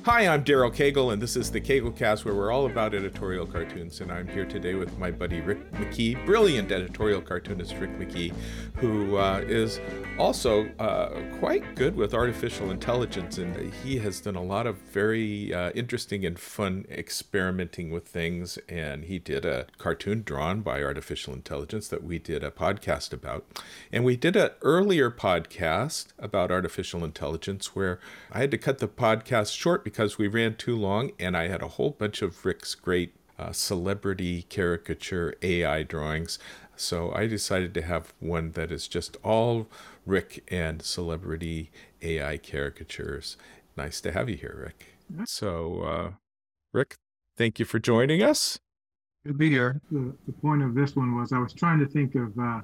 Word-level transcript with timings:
Hi, 0.00 0.26
I'm 0.26 0.42
Daryl 0.42 0.74
Cagle, 0.74 1.12
and 1.12 1.22
this 1.22 1.36
is 1.36 1.52
the 1.52 1.60
Cagle 1.60 1.94
Cast, 1.94 2.24
where 2.24 2.34
we're 2.34 2.50
all 2.50 2.66
about 2.66 2.92
editorial 2.92 3.46
cartoons. 3.46 4.00
And 4.00 4.10
I'm 4.10 4.26
here 4.26 4.44
today 4.44 4.74
with 4.74 4.98
my 4.98 5.12
buddy 5.12 5.40
Rick 5.40 5.70
McKee, 5.74 6.26
brilliant 6.26 6.72
editorial 6.72 7.20
cartoonist 7.20 7.76
Rick 7.76 7.96
McKee, 7.96 8.34
who 8.78 9.16
uh, 9.16 9.44
is 9.46 9.80
also 10.18 10.68
uh, 10.80 11.10
quite 11.38 11.76
good 11.76 11.94
with 11.94 12.14
artificial 12.14 12.72
intelligence. 12.72 13.38
And 13.38 13.72
he 13.74 14.00
has 14.00 14.20
done 14.20 14.34
a 14.34 14.42
lot 14.42 14.66
of 14.66 14.78
very 14.78 15.54
uh, 15.54 15.70
interesting 15.70 16.26
and 16.26 16.36
fun 16.36 16.84
experimenting 16.90 17.92
with 17.92 18.08
things. 18.08 18.58
And 18.68 19.04
he 19.04 19.20
did 19.20 19.44
a 19.44 19.66
cartoon 19.78 20.24
drawn 20.24 20.62
by 20.62 20.82
artificial 20.82 21.32
intelligence 21.32 21.86
that 21.88 22.02
we 22.02 22.18
did 22.18 22.42
a 22.42 22.50
podcast 22.50 23.12
about. 23.12 23.46
And 23.92 24.04
we 24.04 24.16
did 24.16 24.34
an 24.34 24.50
earlier 24.62 25.12
podcast 25.12 26.06
about 26.18 26.50
artificial 26.50 27.04
intelligence 27.04 27.76
where 27.76 28.00
I 28.32 28.40
had 28.40 28.50
to 28.50 28.58
cut 28.58 28.78
the 28.78 28.88
podcast 28.88 29.56
short 29.56 29.81
because 29.84 30.18
we 30.18 30.28
ran 30.28 30.56
too 30.56 30.76
long, 30.76 31.12
and 31.18 31.36
I 31.36 31.48
had 31.48 31.62
a 31.62 31.68
whole 31.68 31.90
bunch 31.90 32.22
of 32.22 32.44
Rick's 32.44 32.74
great 32.74 33.14
uh, 33.38 33.52
celebrity 33.52 34.42
caricature 34.42 35.34
AI 35.42 35.82
drawings. 35.82 36.38
So 36.76 37.12
I 37.12 37.26
decided 37.26 37.74
to 37.74 37.82
have 37.82 38.12
one 38.20 38.52
that 38.52 38.72
is 38.72 38.88
just 38.88 39.16
all 39.22 39.68
Rick 40.06 40.44
and 40.48 40.82
celebrity 40.82 41.70
AI 42.00 42.38
caricatures. 42.38 43.36
Nice 43.76 44.00
to 44.02 44.12
have 44.12 44.28
you 44.28 44.36
here, 44.36 44.56
Rick. 44.64 44.86
So, 45.26 45.82
uh, 45.82 46.10
Rick, 46.72 46.96
thank 47.36 47.58
you 47.58 47.64
for 47.64 47.78
joining 47.78 48.22
us. 48.22 48.58
Good 49.24 49.32
to 49.32 49.38
be 49.38 49.50
here. 49.50 49.80
The, 49.90 50.12
the 50.26 50.32
point 50.32 50.62
of 50.62 50.74
this 50.74 50.96
one 50.96 51.14
was 51.14 51.32
I 51.32 51.38
was 51.38 51.52
trying 51.52 51.78
to 51.80 51.86
think 51.86 52.14
of, 52.14 52.36
uh, 52.38 52.60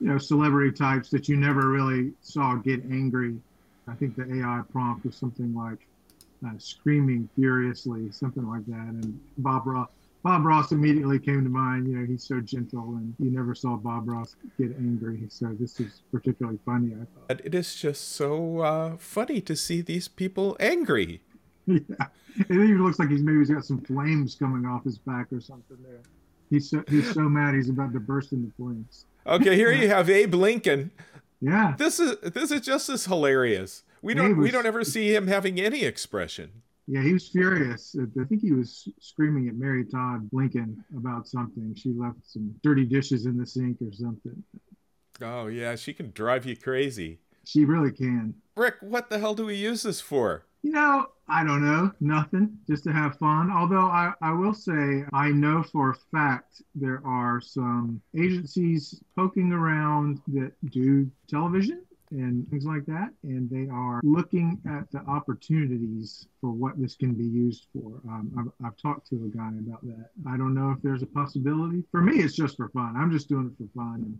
you 0.00 0.08
know, 0.08 0.18
celebrity 0.18 0.72
types 0.72 1.10
that 1.10 1.28
you 1.28 1.36
never 1.36 1.68
really 1.68 2.12
saw 2.22 2.54
get 2.56 2.82
angry. 2.84 3.36
I 3.88 3.94
think 3.94 4.16
the 4.16 4.22
AI 4.22 4.62
prompt 4.70 5.04
was 5.04 5.16
something 5.16 5.54
like, 5.54 5.86
uh, 6.46 6.58
screaming 6.58 7.28
furiously, 7.36 8.10
something 8.10 8.46
like 8.48 8.66
that. 8.66 8.74
And 8.74 9.20
Bob 9.38 9.66
Ross, 9.66 9.88
Bob 10.22 10.44
Ross 10.44 10.72
immediately 10.72 11.18
came 11.18 11.42
to 11.42 11.50
mind. 11.50 11.88
You 11.88 11.96
know, 11.96 12.06
he's 12.06 12.24
so 12.24 12.40
gentle, 12.40 12.96
and 12.96 13.14
you 13.18 13.30
never 13.30 13.54
saw 13.54 13.76
Bob 13.76 14.08
Ross 14.08 14.36
get 14.58 14.76
angry. 14.76 15.24
So 15.28 15.54
this 15.58 15.80
is 15.80 16.02
particularly 16.12 16.58
funny. 16.64 16.94
I 16.94 16.98
thought 16.98 17.28
But 17.28 17.40
it 17.44 17.54
is 17.54 17.74
just 17.74 18.12
so 18.12 18.60
uh, 18.60 18.96
funny 18.98 19.40
to 19.42 19.56
see 19.56 19.80
these 19.80 20.08
people 20.08 20.56
angry. 20.60 21.22
yeah, 21.66 21.80
it 22.36 22.50
even 22.50 22.84
looks 22.84 22.98
like 22.98 23.08
he's 23.08 23.22
maybe 23.22 23.38
he's 23.38 23.50
got 23.50 23.64
some 23.64 23.80
flames 23.80 24.34
coming 24.34 24.66
off 24.66 24.84
his 24.84 24.98
back 24.98 25.32
or 25.32 25.40
something 25.40 25.76
there. 25.82 26.00
He's 26.50 26.68
so 26.68 26.82
he's 26.88 27.12
so 27.12 27.22
mad 27.22 27.54
he's 27.54 27.68
about 27.68 27.92
to 27.92 28.00
burst 28.00 28.32
into 28.32 28.52
flames. 28.56 29.06
Okay, 29.26 29.56
here 29.56 29.72
you 29.72 29.88
have 29.96 30.10
Abe 30.10 30.34
Lincoln. 30.34 30.90
Yeah, 31.40 31.74
this 31.78 31.98
is 31.98 32.16
this 32.20 32.50
is 32.50 32.60
just 32.60 32.88
as 32.88 33.04
hilarious. 33.06 33.84
We 34.02 34.14
don't 34.14 34.36
was, 34.36 34.44
we 34.44 34.50
don't 34.50 34.66
ever 34.66 34.84
see 34.84 35.14
him 35.14 35.28
having 35.28 35.60
any 35.60 35.84
expression. 35.84 36.62
Yeah, 36.88 37.02
he 37.02 37.12
was 37.12 37.28
furious. 37.28 37.94
I 37.98 38.24
think 38.24 38.42
he 38.42 38.52
was 38.52 38.88
screaming 39.00 39.48
at 39.48 39.54
Mary 39.54 39.84
Todd 39.84 40.28
Lincoln 40.32 40.84
about 40.96 41.28
something. 41.28 41.74
She 41.76 41.90
left 41.90 42.18
some 42.24 42.52
dirty 42.62 42.84
dishes 42.84 43.26
in 43.26 43.38
the 43.38 43.46
sink 43.46 43.78
or 43.80 43.92
something. 43.92 44.42
Oh 45.22 45.46
yeah, 45.46 45.76
she 45.76 45.94
can 45.94 46.10
drive 46.10 46.44
you 46.44 46.56
crazy. 46.56 47.20
She 47.44 47.64
really 47.64 47.92
can. 47.92 48.34
Rick, 48.56 48.76
what 48.80 49.08
the 49.08 49.18
hell 49.18 49.34
do 49.34 49.46
we 49.46 49.54
use 49.54 49.84
this 49.84 50.00
for? 50.00 50.44
You 50.62 50.72
know, 50.72 51.06
I 51.28 51.44
don't 51.44 51.64
know, 51.64 51.90
nothing, 52.00 52.58
just 52.68 52.84
to 52.84 52.92
have 52.92 53.18
fun. 53.18 53.50
Although 53.50 53.86
I, 53.86 54.12
I 54.20 54.32
will 54.32 54.54
say, 54.54 55.04
I 55.12 55.30
know 55.30 55.62
for 55.62 55.90
a 55.90 55.96
fact 56.12 56.62
there 56.74 57.00
are 57.04 57.40
some 57.40 58.00
agencies 58.16 59.02
poking 59.16 59.52
around 59.52 60.20
that 60.28 60.52
do 60.70 61.10
television 61.28 61.82
and 62.12 62.48
things 62.48 62.64
like 62.64 62.84
that. 62.86 63.10
And 63.22 63.48
they 63.50 63.70
are 63.72 64.00
looking 64.02 64.60
at 64.68 64.90
the 64.90 65.00
opportunities 65.10 66.26
for 66.40 66.50
what 66.50 66.80
this 66.80 66.94
can 66.94 67.14
be 67.14 67.24
used 67.24 67.66
for. 67.72 68.00
Um, 68.08 68.32
I've, 68.38 68.66
I've, 68.66 68.76
talked 68.76 69.08
to 69.10 69.16
a 69.24 69.36
guy 69.36 69.50
about 69.58 69.82
that. 69.86 70.10
I 70.26 70.36
don't 70.36 70.54
know 70.54 70.70
if 70.70 70.82
there's 70.82 71.02
a 71.02 71.06
possibility. 71.06 71.84
For 71.90 72.02
me, 72.02 72.18
it's 72.22 72.34
just 72.34 72.56
for 72.56 72.68
fun. 72.70 72.94
I'm 72.96 73.10
just 73.10 73.28
doing 73.28 73.46
it 73.46 73.56
for 73.56 73.68
fun. 73.74 74.02
And, 74.04 74.18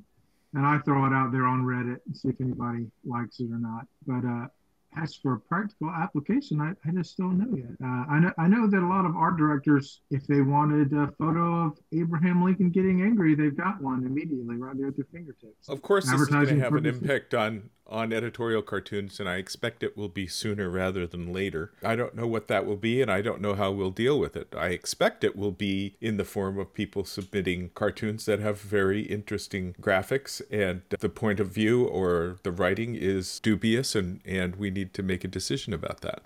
and 0.55 0.67
I 0.67 0.79
throw 0.79 1.07
it 1.07 1.13
out 1.13 1.33
there 1.33 1.47
on 1.47 1.63
Reddit 1.63 2.01
and 2.07 2.17
see 2.17 2.29
if 2.29 2.41
anybody 2.41 2.87
likes 3.05 3.41
it 3.41 3.51
or 3.51 3.59
not. 3.59 3.87
But 4.07 4.27
uh, 4.27 4.47
as 4.97 5.15
for 5.15 5.39
practical 5.39 5.91
application, 5.91 6.61
I, 6.61 6.73
I 6.87 6.93
just 6.93 7.17
don't 7.17 7.39
know 7.39 7.57
yet. 7.57 7.71
Uh, 7.83 8.05
I 8.11 8.19
know 8.19 8.33
I 8.39 8.47
know 8.47 8.67
that 8.67 8.83
a 8.83 8.87
lot 8.87 9.07
of 9.07 9.17
art 9.17 9.37
directors, 9.37 10.01
if 10.11 10.27
they 10.27 10.43
wanted 10.43 10.93
a 10.93 11.11
photo 11.19 11.67
of 11.67 11.79
Abraham 11.93 12.45
Lincoln 12.45 12.71
getting 12.71 13.03
angry, 13.03 13.35
they've 13.35 13.57
got 13.57 13.81
one 13.81 14.05
immediately 14.05 14.57
right 14.57 14.77
there 14.77 14.89
at 14.89 14.97
their 14.97 15.07
fingertips. 15.13 15.69
Of 15.69 15.83
course, 15.83 16.11
this 16.11 16.21
is 16.21 16.29
going 16.29 16.47
to 16.47 16.61
have 16.61 16.75
an 16.75 16.87
impact 16.87 17.35
on 17.35 17.71
on 17.87 18.13
editorial 18.13 18.63
cartoons, 18.63 19.21
and 19.21 19.29
I 19.29 19.37
expect 19.37 19.83
it 19.83 19.97
will 19.97 20.09
be 20.09 20.27
sooner 20.27 20.71
rather 20.71 21.07
than 21.07 21.33
later. 21.33 21.73
I 21.83 21.97
don't 21.97 22.15
know 22.15 22.27
what 22.27 22.49
that 22.49 22.67
will 22.67 22.77
be, 22.77 23.03
and 23.03 23.11
I 23.11 23.21
don't 23.23 23.41
know 23.41 23.55
how 23.55 23.71
we'll 23.71 23.91
deal 23.91 24.19
with 24.19 24.37
it. 24.37 24.55
I 24.57 24.69
expect 24.69 25.25
it 25.25 25.37
will 25.37 25.53
be 25.53 25.97
in 26.01 26.17
the 26.17 26.25
form 26.25 26.59
of 26.59 26.75
people 26.75 27.05
submitting 27.05 27.71
cartoons 27.75 28.25
that 28.27 28.41
have 28.41 28.61
very 28.61 29.03
interesting 29.03 29.75
graphics, 29.81 30.41
and 30.51 30.83
the 30.89 31.09
point 31.09 31.41
of 31.41 31.49
view 31.49 31.85
or 31.85 32.39
the 32.43 32.53
writing 32.53 32.95
is 32.95 33.41
dubious, 33.41 33.95
and, 33.95 34.21
and 34.25 34.57
we 34.57 34.71
need 34.71 34.95
to 34.95 35.03
make 35.03 35.25
a 35.25 35.29
decision 35.29 35.73
about 35.73 36.01
that. 36.01 36.23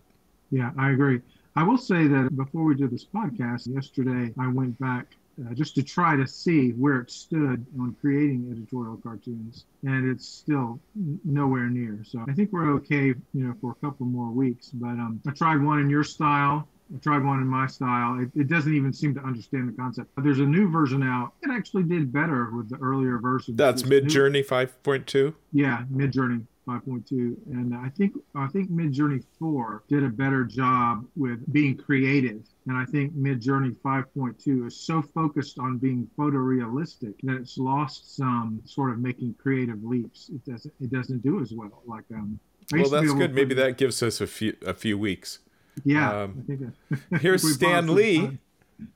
Yeah, 0.51 0.71
I 0.79 0.91
agree. 0.91 1.21
I 1.57 1.63
will 1.63 1.79
say 1.79 2.07
that 2.07 2.37
before 2.37 2.65
we 2.65 2.75
did 2.75 2.91
this 2.91 3.07
podcast 3.07 3.67
yesterday, 3.67 4.33
I 4.39 4.49
went 4.49 4.79
back 4.79 5.17
uh, 5.45 5.55
just 5.55 5.75
to 5.75 5.83
try 5.83 6.17
to 6.17 6.27
see 6.27 6.71
where 6.71 7.01
it 7.01 7.11
stood 7.11 7.67
on 7.79 7.95
creating 8.01 8.49
editorial 8.51 8.97
cartoons, 8.97 9.67
and 9.85 10.09
it's 10.09 10.27
still 10.27 10.81
nowhere 11.25 11.69
near. 11.69 12.03
So 12.05 12.25
I 12.29 12.33
think 12.33 12.53
we're 12.53 12.73
okay, 12.77 13.07
you 13.07 13.17
know, 13.35 13.55
for 13.61 13.73
a 13.73 13.87
couple 13.87 14.07
more 14.07 14.31
weeks. 14.31 14.71
But 14.73 14.91
um, 14.91 15.21
I 15.27 15.33
tried 15.33 15.63
one 15.63 15.81
in 15.81 15.91
your 15.91 16.05
style. 16.05 16.67
I 16.95 16.99
tried 16.99 17.25
one 17.25 17.41
in 17.41 17.49
my 17.49 17.67
style. 17.67 18.21
It, 18.21 18.31
it, 18.41 18.49
doesn't 18.49 18.73
even 18.73 18.93
seem 18.93 19.13
to 19.15 19.21
understand 19.21 19.69
the 19.69 19.73
concept. 19.73 20.11
There's 20.19 20.39
a 20.39 20.45
new 20.45 20.71
version 20.71 21.03
out. 21.03 21.33
It 21.43 21.51
actually 21.51 21.83
did 21.83 22.13
better 22.13 22.51
with 22.51 22.71
the 22.71 22.77
earlier 22.77 23.19
version. 23.19 23.57
That's 23.57 23.83
Midjourney 23.83 24.47
5.2. 24.47 25.35
Yeah, 25.53 25.85
Midjourney. 25.93 26.47
5.2 26.67 27.37
and 27.53 27.75
i 27.75 27.89
think 27.91 28.15
i 28.35 28.47
think 28.49 28.71
midjourney 28.71 29.23
4 29.39 29.85
did 29.89 30.03
a 30.03 30.09
better 30.09 30.45
job 30.45 31.07
with 31.15 31.41
being 31.53 31.77
creative 31.77 32.43
and 32.67 32.77
i 32.77 32.85
think 32.85 33.15
midjourney 33.15 33.75
5.2 33.77 34.67
is 34.67 34.77
so 34.77 35.01
focused 35.01 35.59
on 35.59 35.79
being 35.79 36.09
photorealistic 36.19 37.15
that 37.23 37.37
it's 37.37 37.59
lost 37.59 38.17
some 38.17 38.61
sort 38.65 38.91
of 38.93 38.99
making 38.99 39.35
creative 39.35 39.83
leaps. 39.85 40.31
It 40.31 40.45
doesn't 40.45 40.75
it 40.81 40.91
doesn't 40.91 41.23
do 41.23 41.41
as 41.41 41.53
well 41.53 41.83
like 41.87 42.05
um 42.13 42.39
well 42.73 42.89
that's 42.89 43.13
good. 43.13 43.35
maybe 43.35 43.55
that 43.55 43.77
gives 43.77 44.03
us 44.03 44.21
a 44.21 44.27
few 44.27 44.57
a 44.65 44.75
few 44.75 44.99
weeks. 44.99 45.39
Yeah 45.85 46.23
um, 46.23 46.45
here's 47.21 47.55
stan 47.55 47.95
lee. 47.95 48.39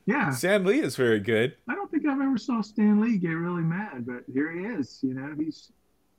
yeah. 0.06 0.30
Stan 0.30 0.64
lee 0.64 0.80
is 0.80 0.96
very 0.96 1.20
good. 1.20 1.56
I 1.68 1.74
don't 1.74 1.90
think 1.90 2.06
i've 2.06 2.20
ever 2.20 2.38
saw 2.38 2.60
stan 2.60 3.00
lee 3.00 3.18
get 3.18 3.28
really 3.30 3.62
mad 3.62 4.06
but 4.06 4.24
here 4.32 4.50
he 4.52 4.64
is 4.64 4.98
you 5.02 5.14
know 5.14 5.34
he's 5.38 5.72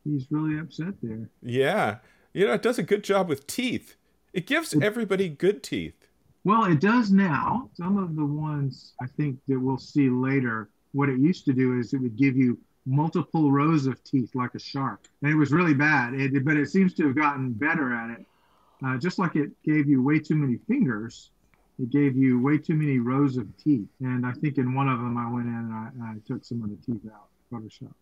he's 0.03 0.27
really 0.29 0.59
upset 0.59 0.93
there. 1.01 1.29
Yeah. 1.41 1.97
You 2.33 2.47
know, 2.47 2.53
it 2.53 2.61
does 2.61 2.79
a 2.79 2.83
good 2.83 3.03
job 3.03 3.27
with 3.27 3.47
teeth. 3.47 3.95
It 4.33 4.47
gives 4.47 4.73
everybody 4.73 5.29
good 5.29 5.63
teeth. 5.63 6.07
Well, 6.43 6.65
it 6.65 6.79
does 6.79 7.11
now. 7.11 7.69
Some 7.73 7.97
of 7.97 8.15
the 8.15 8.25
ones 8.25 8.93
I 9.01 9.05
think 9.05 9.39
that 9.47 9.59
we'll 9.59 9.77
see 9.77 10.09
later, 10.09 10.69
what 10.93 11.09
it 11.09 11.19
used 11.19 11.45
to 11.45 11.53
do 11.53 11.77
is 11.77 11.93
it 11.93 12.01
would 12.01 12.15
give 12.15 12.35
you 12.35 12.57
multiple 12.85 13.51
rows 13.51 13.85
of 13.85 14.03
teeth 14.03 14.31
like 14.33 14.55
a 14.55 14.59
shark. 14.59 15.07
And 15.21 15.31
it 15.31 15.35
was 15.35 15.51
really 15.51 15.73
bad, 15.73 16.13
it, 16.13 16.43
but 16.43 16.57
it 16.57 16.69
seems 16.69 16.93
to 16.95 17.07
have 17.07 17.15
gotten 17.15 17.51
better 17.51 17.93
at 17.93 18.19
it. 18.19 18.25
Uh, 18.83 18.97
just 18.97 19.19
like 19.19 19.35
it 19.35 19.51
gave 19.63 19.87
you 19.87 20.01
way 20.01 20.17
too 20.17 20.35
many 20.35 20.57
fingers, 20.67 21.29
it 21.77 21.91
gave 21.91 22.15
you 22.15 22.41
way 22.41 22.57
too 22.57 22.73
many 22.73 22.97
rows 22.97 23.37
of 23.37 23.45
teeth. 23.57 23.87
And 23.99 24.25
I 24.25 24.31
think 24.31 24.57
in 24.57 24.73
one 24.73 24.89
of 24.89 24.97
them, 24.99 25.17
I 25.17 25.31
went 25.31 25.47
in 25.47 25.53
and 25.53 25.73
I, 25.73 26.11
I 26.11 26.15
took 26.25 26.43
some 26.43 26.63
of 26.63 26.69
the 26.69 26.77
teeth 26.77 27.11
out, 27.13 27.27
Photoshop. 27.51 27.93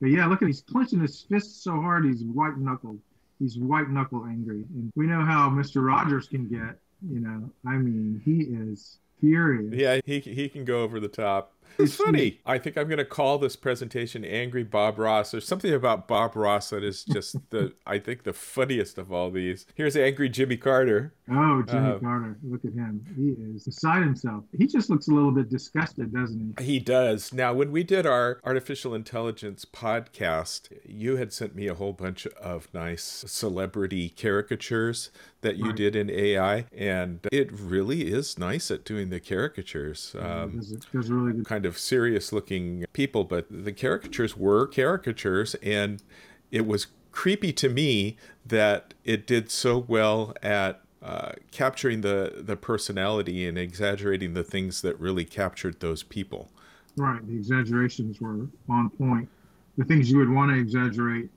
But 0.00 0.10
yeah, 0.10 0.26
look 0.26 0.42
at 0.42 0.46
he's 0.46 0.62
clenching 0.62 1.00
his 1.00 1.22
fists 1.22 1.62
so 1.62 1.72
hard 1.80 2.04
he's 2.04 2.24
white 2.24 2.56
knuckled. 2.56 2.98
He's 3.38 3.56
white 3.56 3.88
knuckle 3.88 4.24
angry, 4.26 4.64
and 4.74 4.92
we 4.96 5.06
know 5.06 5.24
how 5.24 5.48
Mister 5.48 5.80
Rogers 5.80 6.28
can 6.28 6.48
get. 6.48 6.78
You 7.08 7.20
know, 7.20 7.50
I 7.64 7.76
mean, 7.76 8.20
he 8.24 8.40
is 8.42 8.98
furious. 9.20 9.72
Yeah, 9.74 10.00
he 10.04 10.18
he 10.20 10.48
can 10.48 10.64
go 10.64 10.82
over 10.82 10.98
the 10.98 11.08
top. 11.08 11.52
It's 11.78 11.94
funny. 11.94 12.40
I 12.46 12.58
think 12.58 12.76
I'm 12.76 12.86
going 12.86 12.98
to 12.98 13.04
call 13.04 13.38
this 13.38 13.56
presentation 13.56 14.24
"Angry 14.24 14.64
Bob 14.64 14.98
Ross." 14.98 15.30
There's 15.30 15.46
something 15.46 15.72
about 15.72 16.08
Bob 16.08 16.36
Ross 16.36 16.70
that 16.70 16.82
is 16.82 17.04
just 17.04 17.36
the 17.50 17.72
I 17.86 17.98
think 17.98 18.24
the 18.24 18.32
funniest 18.32 18.98
of 18.98 19.12
all 19.12 19.30
these. 19.30 19.66
Here's 19.74 19.96
Angry 19.96 20.28
Jimmy 20.28 20.56
Carter. 20.56 21.14
Oh, 21.30 21.62
Jimmy 21.62 21.90
uh, 21.90 21.98
Carter! 21.98 22.38
Look 22.42 22.64
at 22.64 22.72
him. 22.72 23.04
He 23.16 23.30
is 23.54 23.64
beside 23.64 24.02
himself. 24.02 24.44
He 24.56 24.66
just 24.66 24.90
looks 24.90 25.08
a 25.08 25.12
little 25.12 25.30
bit 25.30 25.50
disgusted, 25.50 26.12
doesn't 26.12 26.58
he? 26.58 26.64
He 26.64 26.78
does. 26.78 27.32
Now, 27.32 27.52
when 27.52 27.70
we 27.70 27.84
did 27.84 28.06
our 28.06 28.40
artificial 28.44 28.94
intelligence 28.94 29.64
podcast, 29.64 30.72
you 30.84 31.16
had 31.16 31.32
sent 31.32 31.54
me 31.54 31.68
a 31.68 31.74
whole 31.74 31.92
bunch 31.92 32.26
of 32.26 32.68
nice 32.72 33.24
celebrity 33.26 34.08
caricatures 34.08 35.10
that 35.40 35.56
you 35.56 35.66
right. 35.66 35.76
did 35.76 35.94
in 35.94 36.10
AI, 36.10 36.66
and 36.76 37.20
it 37.30 37.50
really 37.52 38.12
is 38.12 38.38
nice 38.38 38.70
at 38.70 38.84
doing 38.84 39.10
the 39.10 39.20
caricatures. 39.20 40.16
Um, 40.18 40.60
there's 40.92 41.10
really 41.10 41.32
good. 41.32 41.46
kind 41.46 41.57
of 41.66 41.78
serious 41.78 42.32
looking 42.32 42.84
people, 42.92 43.24
but 43.24 43.46
the 43.50 43.72
caricatures 43.72 44.36
were 44.36 44.66
caricatures, 44.66 45.54
and 45.56 46.02
it 46.50 46.66
was 46.66 46.88
creepy 47.12 47.52
to 47.52 47.68
me 47.68 48.16
that 48.46 48.94
it 49.04 49.26
did 49.26 49.50
so 49.50 49.78
well 49.78 50.34
at 50.42 50.80
uh, 51.02 51.32
capturing 51.52 52.00
the 52.00 52.34
the 52.36 52.56
personality 52.56 53.46
and 53.46 53.56
exaggerating 53.56 54.34
the 54.34 54.42
things 54.42 54.82
that 54.82 54.98
really 54.98 55.24
captured 55.24 55.80
those 55.80 56.02
people. 56.02 56.50
Right, 56.96 57.24
the 57.26 57.34
exaggerations 57.34 58.20
were 58.20 58.48
on 58.68 58.90
point. 58.90 59.28
The 59.76 59.84
things 59.84 60.10
you 60.10 60.18
would 60.18 60.28
want 60.28 60.50
to 60.50 60.58
exaggerate, 60.58 61.30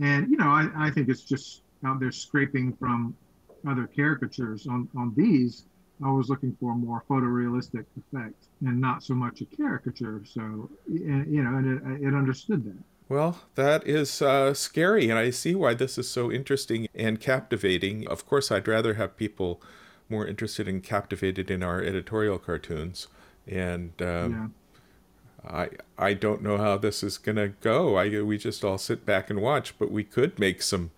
and 0.00 0.30
you 0.30 0.38
know, 0.38 0.48
I, 0.48 0.68
I 0.74 0.90
think 0.90 1.10
it's 1.10 1.22
just 1.22 1.60
out 1.84 2.00
there 2.00 2.10
scraping 2.10 2.72
from 2.72 3.14
other 3.68 3.86
caricatures. 3.86 4.66
On 4.66 4.88
on 4.96 5.12
these, 5.14 5.64
I 6.04 6.10
was 6.10 6.28
looking 6.28 6.56
for 6.60 6.72
a 6.72 6.74
more 6.74 7.02
photorealistic 7.08 7.86
effect 7.96 8.48
and 8.64 8.80
not 8.80 9.02
so 9.02 9.14
much 9.14 9.40
a 9.40 9.46
caricature. 9.46 10.22
So 10.24 10.70
you 10.86 11.42
know, 11.42 11.56
and 11.56 12.02
it, 12.02 12.08
it 12.08 12.14
understood 12.14 12.64
that. 12.64 12.76
Well, 13.08 13.38
that 13.54 13.86
is 13.86 14.20
uh, 14.20 14.52
scary, 14.52 15.08
and 15.08 15.18
I 15.18 15.30
see 15.30 15.54
why 15.54 15.74
this 15.74 15.96
is 15.96 16.08
so 16.08 16.30
interesting 16.30 16.88
and 16.94 17.20
captivating. 17.20 18.06
Of 18.08 18.26
course, 18.26 18.50
I'd 18.50 18.66
rather 18.66 18.94
have 18.94 19.16
people 19.16 19.62
more 20.08 20.26
interested 20.26 20.66
and 20.66 20.82
captivated 20.82 21.50
in 21.50 21.62
our 21.62 21.80
editorial 21.80 22.38
cartoons, 22.38 23.06
and 23.46 23.92
um, 24.02 24.52
yeah. 25.44 25.50
I 25.50 25.68
I 25.96 26.14
don't 26.14 26.42
know 26.42 26.58
how 26.58 26.76
this 26.78 27.04
is 27.04 27.16
gonna 27.16 27.48
go. 27.48 27.96
I 27.96 28.22
we 28.22 28.38
just 28.38 28.64
all 28.64 28.78
sit 28.78 29.06
back 29.06 29.30
and 29.30 29.40
watch, 29.40 29.78
but 29.78 29.90
we 29.90 30.02
could 30.02 30.38
make 30.38 30.60
some 30.60 30.90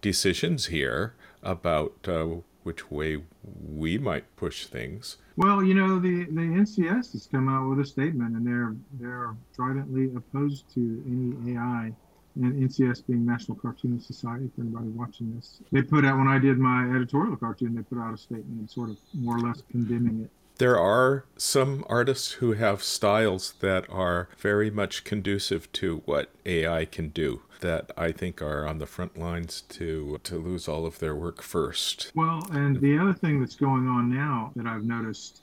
decisions 0.00 0.66
here 0.66 1.14
about 1.44 1.94
uh, 2.08 2.26
which 2.62 2.90
way 2.90 3.22
we 3.60 3.98
might 3.98 4.36
push 4.36 4.66
things. 4.66 5.16
Well, 5.36 5.62
you 5.62 5.74
know, 5.74 5.98
the, 5.98 6.24
the 6.24 6.40
NCS 6.40 7.12
has 7.12 7.28
come 7.30 7.48
out 7.48 7.68
with 7.68 7.80
a 7.80 7.84
statement, 7.84 8.36
and 8.36 8.46
they're 8.46 8.76
they're 9.00 9.34
stridently 9.52 10.10
opposed 10.14 10.72
to 10.74 11.02
any 11.06 11.56
AI. 11.56 11.92
And 12.34 12.54
NCS 12.54 13.06
being 13.06 13.26
National 13.26 13.58
Cartoonist 13.58 14.06
Society, 14.06 14.50
for 14.54 14.62
anybody 14.62 14.88
watching 14.88 15.34
this, 15.34 15.60
they 15.70 15.82
put 15.82 16.06
out 16.06 16.16
when 16.16 16.28
I 16.28 16.38
did 16.38 16.58
my 16.58 16.88
editorial 16.88 17.36
cartoon, 17.36 17.74
they 17.74 17.82
put 17.82 17.98
out 17.98 18.14
a 18.14 18.16
statement, 18.16 18.70
sort 18.70 18.88
of 18.88 18.96
more 19.12 19.36
or 19.36 19.40
less 19.40 19.62
condemning 19.70 20.22
it. 20.22 20.30
There 20.58 20.78
are 20.78 21.24
some 21.36 21.84
artists 21.88 22.32
who 22.32 22.52
have 22.52 22.82
styles 22.82 23.54
that 23.60 23.88
are 23.90 24.28
very 24.38 24.70
much 24.70 25.04
conducive 25.04 25.70
to 25.72 26.02
what 26.04 26.30
AI 26.46 26.84
can 26.84 27.08
do 27.08 27.42
that 27.60 27.90
I 27.96 28.12
think 28.12 28.42
are 28.42 28.66
on 28.66 28.78
the 28.78 28.86
front 28.86 29.16
lines 29.18 29.62
to 29.70 30.20
to 30.24 30.36
lose 30.36 30.68
all 30.68 30.84
of 30.84 30.98
their 30.98 31.14
work 31.14 31.42
first. 31.42 32.12
Well, 32.14 32.46
and 32.50 32.80
the 32.80 32.98
other 32.98 33.14
thing 33.14 33.40
that's 33.40 33.54
going 33.54 33.88
on 33.88 34.14
now 34.14 34.52
that 34.56 34.66
I've 34.66 34.84
noticed, 34.84 35.42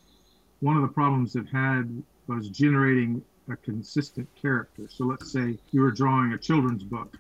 one 0.59 0.75
of 0.75 0.83
the 0.83 0.89
problems 0.89 1.33
they've 1.33 1.49
had 1.49 2.03
was 2.27 2.49
generating 2.49 3.23
a 3.49 3.55
consistent 3.55 4.27
character. 4.39 4.87
So 4.89 5.05
let's 5.05 5.31
say 5.31 5.57
you 5.71 5.81
were 5.81 5.91
drawing 5.91 6.33
a 6.33 6.37
children's 6.37 6.83
book. 6.83 7.17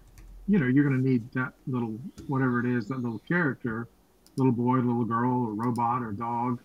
You 0.47 0.59
know, 0.59 0.67
you're 0.67 0.83
going 0.83 1.01
to 1.01 1.09
need 1.09 1.31
that 1.33 1.53
little 1.67 1.97
whatever 2.27 2.59
it 2.59 2.65
is, 2.65 2.87
that 2.89 3.01
little 3.01 3.19
character, 3.27 3.87
little 4.37 4.51
boy, 4.51 4.77
little 4.77 5.05
girl, 5.05 5.45
or 5.45 5.53
robot, 5.53 6.03
or 6.03 6.11
dog, 6.11 6.59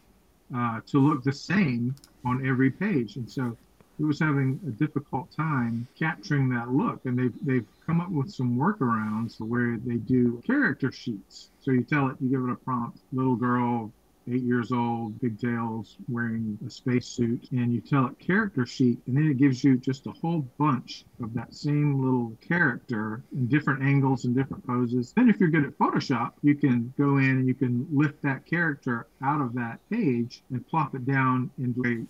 uh, 0.55 0.81
to 0.87 0.99
look 0.99 1.23
the 1.23 1.33
same 1.33 1.95
on 2.25 2.47
every 2.47 2.71
page. 2.71 3.17
And 3.17 3.31
so 3.31 3.57
it 4.01 4.05
was 4.05 4.19
having 4.19 4.61
a 4.67 4.71
difficult 4.71 5.31
time 5.31 5.87
capturing 5.99 6.49
that 6.51 6.71
look. 6.71 7.01
And 7.05 7.19
they've, 7.19 7.35
they've 7.43 7.67
come 7.87 8.01
up 8.01 8.11
with 8.11 8.33
some 8.33 8.57
workarounds 8.57 9.41
where 9.41 9.79
they 9.85 9.97
do 9.97 10.43
character 10.47 10.91
sheets. 10.91 11.51
So 11.61 11.71
you 11.71 11.83
tell 11.85 12.09
it, 12.09 12.17
you 12.21 12.29
give 12.29 12.43
it 12.49 12.53
a 12.53 12.57
prompt, 12.57 12.99
little 13.13 13.37
girl, 13.37 13.93
eight 14.31 14.43
years 14.43 14.73
old, 14.73 15.21
pigtails, 15.21 15.97
wearing 16.09 16.59
a 16.67 16.71
spacesuit, 16.71 17.47
and 17.53 17.73
you 17.73 17.81
tell 17.81 18.07
it 18.07 18.19
character 18.19 18.67
sheet, 18.67 18.99
and 19.07 19.17
then 19.17 19.31
it 19.31 19.37
gives 19.37 19.63
you 19.63 19.77
just 19.77 20.07
a 20.07 20.13
whole 20.13 20.41
bunch 20.59 21.05
of 21.23 21.35
that 21.35 21.55
same 21.55 22.03
little 22.03 22.37
character 22.47 23.23
in 23.33 23.47
different 23.47 23.83
angles 23.83 24.25
and 24.25 24.35
different 24.35 24.67
poses. 24.67 25.13
Then, 25.13 25.29
if 25.29 25.39
you're 25.39 25.51
good 25.51 25.65
at 25.65 25.79
Photoshop, 25.79 26.33
you 26.43 26.55
can 26.55 26.93
go 26.97 27.19
in 27.19 27.31
and 27.31 27.49
you 27.49 27.55
can 27.55 27.87
lift 27.93 28.23
that 28.23 28.47
character 28.47 29.07
out 29.23 29.41
of 29.41 29.55
that 29.55 29.79
page 29.91 30.43
and 30.51 30.67
plop 30.67 30.95
it 30.95 31.07
down 31.07 31.51
into 31.59 31.83
a 31.87 32.07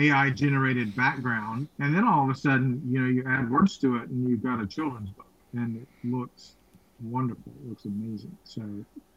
AI 0.00 0.30
generated 0.30 0.94
background, 0.96 1.68
and 1.78 1.94
then 1.94 2.04
all 2.06 2.24
of 2.24 2.30
a 2.30 2.38
sudden, 2.38 2.82
you 2.88 3.00
know, 3.00 3.06
you 3.06 3.24
add 3.28 3.50
words 3.50 3.78
to 3.78 3.96
it, 3.96 4.08
and 4.08 4.28
you've 4.28 4.42
got 4.42 4.60
a 4.60 4.66
children's 4.66 5.10
book, 5.10 5.30
and 5.52 5.76
it 5.76 5.88
looks 6.02 6.56
wonderful. 7.00 7.52
It 7.62 7.68
looks 7.68 7.84
amazing. 7.84 8.36
So, 8.44 8.62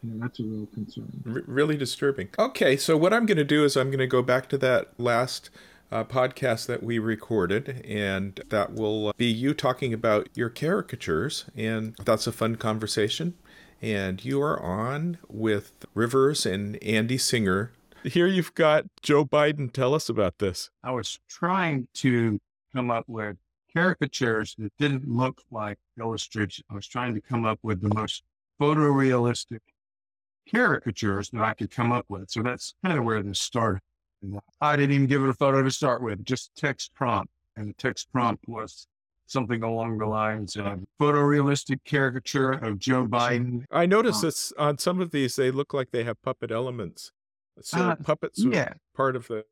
you 0.03 0.11
know, 0.11 0.19
that's 0.21 0.39
a 0.39 0.43
real 0.43 0.67
concern. 0.73 1.23
R- 1.25 1.43
really 1.45 1.77
disturbing. 1.77 2.29
Okay, 2.37 2.77
so 2.77 2.97
what 2.97 3.13
I'm 3.13 3.25
going 3.25 3.37
to 3.37 3.43
do 3.43 3.63
is 3.63 3.75
I'm 3.75 3.87
going 3.87 3.99
to 3.99 4.07
go 4.07 4.21
back 4.21 4.49
to 4.49 4.57
that 4.59 4.91
last 4.97 5.49
uh, 5.91 6.03
podcast 6.03 6.65
that 6.67 6.83
we 6.83 6.99
recorded, 6.99 7.85
and 7.85 8.41
that 8.49 8.73
will 8.73 9.13
be 9.17 9.27
you 9.27 9.53
talking 9.53 9.93
about 9.93 10.29
your 10.33 10.49
caricatures, 10.49 11.45
and 11.55 11.95
that's 12.03 12.27
a 12.27 12.31
fun 12.31 12.55
conversation. 12.55 13.35
And 13.81 14.25
you 14.25 14.41
are 14.41 14.59
on 14.61 15.19
with 15.29 15.85
Rivers 15.93 16.45
and 16.45 16.81
Andy 16.83 17.19
Singer 17.19 17.71
here 18.03 18.27
you've 18.27 18.53
got 18.53 18.85
Joe 19.01 19.25
Biden. 19.25 19.71
Tell 19.71 19.93
us 19.93 20.09
about 20.09 20.39
this. 20.39 20.69
I 20.83 20.91
was 20.91 21.19
trying 21.29 21.87
to 21.95 22.39
come 22.73 22.91
up 22.91 23.05
with 23.07 23.37
caricatures 23.73 24.55
that 24.57 24.71
didn't 24.77 25.07
look 25.07 25.41
like 25.51 25.77
illustrations. 25.99 26.65
I 26.69 26.75
was 26.75 26.87
trying 26.87 27.13
to 27.15 27.21
come 27.21 27.45
up 27.45 27.59
with 27.63 27.81
the 27.81 27.93
most 27.93 28.23
photorealistic 28.59 29.59
caricatures 30.49 31.29
that 31.31 31.41
I 31.41 31.53
could 31.53 31.71
come 31.71 31.91
up 31.91 32.05
with. 32.09 32.29
So 32.29 32.41
that's 32.41 32.73
kind 32.83 32.97
of 32.97 33.03
where 33.03 33.21
this 33.21 33.39
started. 33.39 33.81
I 34.61 34.75
didn't 34.75 34.95
even 34.95 35.07
give 35.07 35.23
it 35.23 35.29
a 35.29 35.33
photo 35.33 35.61
to 35.61 35.71
start 35.71 36.01
with, 36.01 36.23
just 36.25 36.51
text 36.55 36.93
prompt. 36.95 37.31
And 37.55 37.69
the 37.69 37.73
text 37.73 38.11
prompt 38.11 38.47
was 38.47 38.87
something 39.27 39.61
along 39.61 39.97
the 39.97 40.05
lines 40.05 40.55
of 40.55 40.79
photorealistic 40.99 41.79
caricature 41.83 42.51
of 42.51 42.79
Joe 42.79 43.05
Biden. 43.05 43.65
I 43.71 43.85
noticed 43.85 44.21
this 44.21 44.53
on 44.57 44.77
some 44.77 45.01
of 45.01 45.11
these, 45.11 45.35
they 45.35 45.51
look 45.51 45.73
like 45.73 45.91
they 45.91 46.03
have 46.03 46.21
puppet 46.21 46.51
elements. 46.51 47.11
So 47.61 47.79
uh, 47.79 47.95
puppets 47.95 48.43
yeah. 48.43 48.73
part 48.95 49.15
of 49.15 49.27
the. 49.27 49.43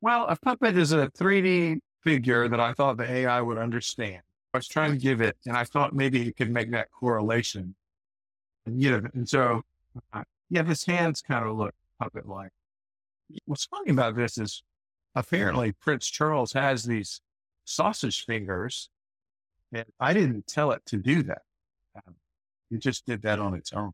Well, 0.00 0.26
a 0.28 0.36
puppet 0.36 0.76
is 0.76 0.92
a 0.92 1.08
3D 1.08 1.80
figure 2.02 2.48
that 2.48 2.60
I 2.60 2.72
thought 2.72 2.96
the 2.96 3.10
AI 3.10 3.40
would 3.40 3.58
understand. 3.58 4.22
I 4.54 4.58
was 4.58 4.68
trying 4.68 4.92
to 4.92 4.98
give 4.98 5.20
it, 5.20 5.36
and 5.46 5.56
I 5.56 5.64
thought 5.64 5.94
maybe 5.94 6.26
it 6.26 6.36
could 6.36 6.50
make 6.50 6.70
that 6.72 6.90
correlation. 6.90 7.74
And, 8.66 8.82
you 8.82 8.90
know, 8.90 9.08
and 9.14 9.28
so, 9.28 9.62
uh, 10.12 10.22
yeah, 10.48 10.64
his 10.64 10.84
hands 10.84 11.22
kind 11.22 11.46
of 11.46 11.56
look 11.56 11.74
puppet 11.98 12.26
like. 12.26 12.50
What's 13.44 13.66
funny 13.66 13.90
about 13.90 14.16
this 14.16 14.38
is 14.38 14.62
apparently 15.14 15.72
Prince 15.72 16.08
Charles 16.08 16.52
has 16.52 16.84
these 16.84 17.20
sausage 17.64 18.24
fingers, 18.24 18.88
and 19.72 19.86
I 20.00 20.12
didn't 20.12 20.46
tell 20.46 20.72
it 20.72 20.82
to 20.86 20.96
do 20.96 21.22
that. 21.24 21.42
Um, 21.94 22.16
it 22.70 22.80
just 22.80 23.06
did 23.06 23.22
that 23.22 23.38
on 23.38 23.54
its 23.54 23.72
own. 23.72 23.92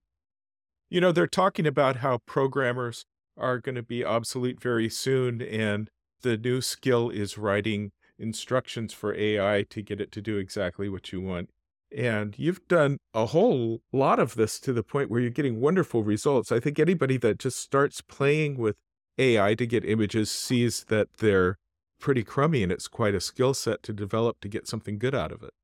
You 0.89 1.01
know, 1.01 1.13
they're 1.13 1.27
talking 1.27 1.67
about 1.67 1.97
how 1.97 2.19
programmers 2.19 3.05
are 3.37 3.59
going 3.59 3.75
to 3.75 3.83
be 3.83 4.05
obsolete 4.05 4.61
very 4.61 4.89
soon, 4.89 5.43
and 5.43 5.91
the 6.23 6.37
new 6.37 6.61
skill 6.61 7.11
is 7.11 7.37
writing 7.37 7.93
instructions 8.19 8.93
for 8.93 9.15
AI 9.15 9.65
to 9.69 9.83
get 9.83 10.01
it 10.01 10.11
to 10.13 10.23
do 10.23 10.39
exactly 10.39 10.89
what 10.89 11.13
you 11.13 11.21
want. 11.21 11.51
And 11.97 12.39
you've 12.39 12.67
done 12.69 12.99
a 13.15 13.27
whole 13.27 13.81
lot 13.93 14.19
of 14.19 14.35
this 14.35 14.59
to 14.61 14.73
the 14.73 14.83
point 14.83 15.11
where 15.11 15.21
you're 15.21 15.31
getting 15.31 15.61
wonderful 15.61 16.03
results. 16.03 16.51
I 16.51 16.61
think 16.61 16.79
anybody 16.79 17.17
that 17.19 17.39
just 17.39 17.59
starts 17.59 18.01
playing 18.01 18.59
with 18.59 18.77
AI 19.19 19.55
to 19.55 19.67
get 19.67 19.85
images 19.85 20.31
sees 20.31 20.85
that 20.85 21.09
they're 21.19 21.59
pretty 21.99 22.23
crummy 22.23 22.63
and 22.63 22.71
it's 22.71 22.89
quite 22.89 23.15
a 23.15 23.21
skill 23.21 23.55
set 23.55 23.83
to 23.85 23.93
develop 23.93 24.41
to 24.41 24.49
get 24.49 24.67
something 24.67 24.99
good 24.99 25.15
out 25.15 25.33
of 25.33 25.43
it. 25.43 25.55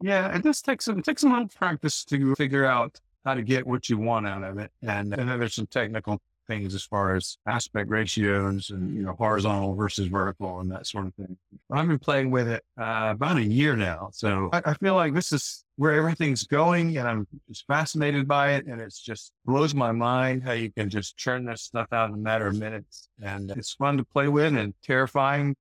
Yeah, 0.00 0.34
it 0.36 0.42
just 0.42 0.64
takes 0.64 0.86
it 0.86 1.04
takes 1.04 1.24
lot 1.24 1.52
practice 1.54 2.04
to 2.06 2.34
figure 2.34 2.64
out 2.64 3.00
how 3.24 3.34
to 3.34 3.42
get 3.42 3.66
what 3.66 3.88
you 3.88 3.98
want 3.98 4.26
out 4.26 4.44
of 4.44 4.58
it. 4.58 4.70
And, 4.82 5.12
and 5.12 5.28
then 5.28 5.38
there's 5.38 5.54
some 5.54 5.66
technical 5.66 6.20
things 6.48 6.74
as 6.74 6.82
far 6.82 7.14
as 7.14 7.38
aspect 7.46 7.88
ratios 7.88 8.70
and, 8.70 8.96
you 8.96 9.02
know, 9.02 9.12
horizontal 9.12 9.74
versus 9.74 10.08
vertical 10.08 10.60
and 10.60 10.70
that 10.72 10.86
sort 10.86 11.06
of 11.06 11.14
thing. 11.14 11.36
I've 11.70 11.86
been 11.86 11.98
playing 11.98 12.30
with 12.30 12.48
it 12.48 12.64
uh, 12.80 13.10
about 13.12 13.36
a 13.36 13.44
year 13.44 13.76
now. 13.76 14.08
So 14.12 14.48
I, 14.52 14.62
I, 14.64 14.74
feel 14.74 14.94
like 14.94 15.14
this 15.14 15.30
is 15.30 15.64
where 15.76 15.92
everything's 15.92 16.44
going 16.44 16.96
and 16.96 17.06
I'm 17.06 17.28
just 17.48 17.66
fascinated 17.66 18.26
by 18.26 18.54
it. 18.54 18.66
And 18.66 18.80
it's 18.80 19.00
just 19.00 19.32
blows 19.44 19.74
my 19.74 19.92
mind 19.92 20.42
how 20.42 20.52
you 20.52 20.72
can 20.72 20.90
just 20.90 21.16
churn 21.16 21.44
this 21.44 21.62
stuff 21.62 21.92
out 21.92 22.08
in 22.08 22.14
a 22.14 22.18
matter 22.18 22.48
of 22.48 22.56
minutes. 22.56 23.08
And 23.22 23.50
it's 23.52 23.74
fun 23.74 23.98
to 23.98 24.04
play 24.04 24.28
with 24.28 24.56
and 24.56 24.74
terrifying 24.82 25.54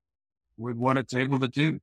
with 0.58 0.78
what 0.78 0.98
it's 0.98 1.14
able 1.14 1.40
to 1.40 1.48
do. 1.48 1.80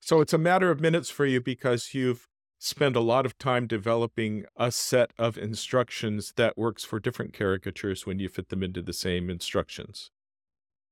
So 0.00 0.20
it's 0.20 0.32
a 0.32 0.38
matter 0.38 0.70
of 0.70 0.80
minutes 0.80 1.08
for 1.08 1.24
you 1.24 1.40
because 1.40 1.94
you've 1.94 2.26
spend 2.62 2.94
a 2.94 3.00
lot 3.00 3.26
of 3.26 3.36
time 3.38 3.66
developing 3.66 4.44
a 4.56 4.70
set 4.70 5.12
of 5.18 5.36
instructions 5.36 6.32
that 6.36 6.56
works 6.56 6.84
for 6.84 7.00
different 7.00 7.34
caricatures 7.34 8.06
when 8.06 8.20
you 8.20 8.28
fit 8.28 8.50
them 8.50 8.62
into 8.62 8.80
the 8.80 8.92
same 8.92 9.28
instructions. 9.28 10.10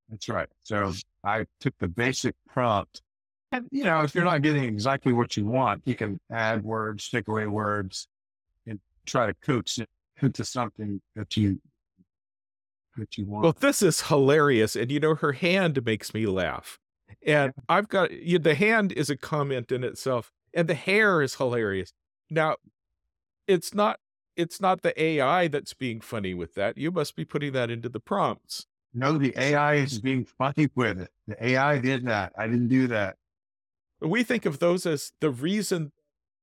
That's 0.09 0.29
right. 0.29 0.49
So 0.63 0.93
I 1.25 1.47
took 1.61 1.79
the 1.79 1.87
basic 1.87 2.35
prompt. 2.49 3.03
And, 3.53 3.67
you 3.71 3.85
know, 3.85 4.01
if 4.03 4.15
you're 4.15 4.25
not 4.25 4.43
getting 4.43 4.65
exactly 4.65 5.13
what 5.13 5.37
you 5.37 5.47
want, 5.47 5.83
you 5.85 5.95
can 5.95 6.19
add 6.31 6.65
words, 6.65 7.09
take 7.09 7.29
away 7.29 7.47
words, 7.47 8.09
and 8.67 8.81
try 9.07 9.27
to 9.27 9.35
coax 9.35 9.79
it 9.79 9.89
into 10.23 10.45
something 10.45 11.01
that 11.15 11.37
you 11.37 11.61
that 12.97 13.17
you 13.17 13.27
want. 13.27 13.45
Well, 13.45 13.57
this 13.59 13.81
is 13.81 14.03
hilarious. 14.03 14.75
And 14.75 14.91
you 14.91 14.99
know, 14.99 15.15
her 15.15 15.33
hand 15.33 15.85
makes 15.85 16.13
me 16.13 16.27
laugh. 16.27 16.79
And 17.25 17.53
I've 17.69 17.89
got 17.89 18.11
you, 18.11 18.41
the 18.41 18.55
hand 18.55 18.93
is 18.93 19.09
a 19.09 19.17
comment 19.17 19.71
in 19.71 19.85
itself 19.85 20.33
and 20.55 20.69
the 20.69 20.75
hair 20.75 21.23
is 21.23 21.37
hilarious. 21.37 21.93
Now, 22.31 22.57
it's 23.47 23.75
not 23.75 23.99
it's 24.37 24.61
not 24.61 24.83
the 24.83 25.01
AI 25.01 25.49
that's 25.49 25.75
being 25.75 26.01
funny 26.01 26.35
with 26.35 26.55
that. 26.55 26.79
You 26.79 26.91
must 26.91 27.17
be 27.17 27.25
putting 27.25 27.53
that 27.53 27.71
into 27.71 27.89
the 27.89 28.01
prompts. 28.01 28.67
No, 28.95 29.19
the 29.19 29.35
AI 29.37 29.75
is 29.75 30.01
being 30.01 30.25
funny 30.25 30.69
with 30.75 31.01
it. 31.01 31.11
The 31.27 31.47
AI 31.49 31.79
did 31.79 32.07
that. 32.07 32.33
I 32.37 32.47
didn't 32.47 32.69
do 32.69 32.87
that. 32.89 33.17
We 34.01 34.23
think 34.23 34.47
of 34.47 34.59
those 34.59 34.87
as 34.87 35.13
the 35.21 35.31
reason 35.31 35.93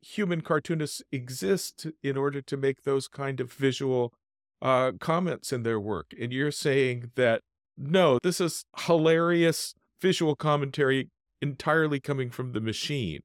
human 0.01 0.41
cartoonists 0.41 1.01
exist 1.11 1.87
in 2.03 2.17
order 2.17 2.41
to 2.41 2.55
make 2.57 2.83
those 2.83 3.07
kind 3.07 3.39
of 3.39 3.51
visual 3.51 4.13
uh, 4.61 4.91
comments 4.99 5.51
in 5.51 5.63
their 5.63 5.79
work. 5.79 6.13
And 6.19 6.31
you're 6.31 6.51
saying 6.51 7.11
that 7.15 7.41
no, 7.77 8.19
this 8.23 8.41
is 8.41 8.63
hilarious 8.85 9.73
visual 10.01 10.35
commentary 10.35 11.09
entirely 11.41 11.99
coming 11.99 12.29
from 12.29 12.53
the 12.53 12.61
machine. 12.61 13.21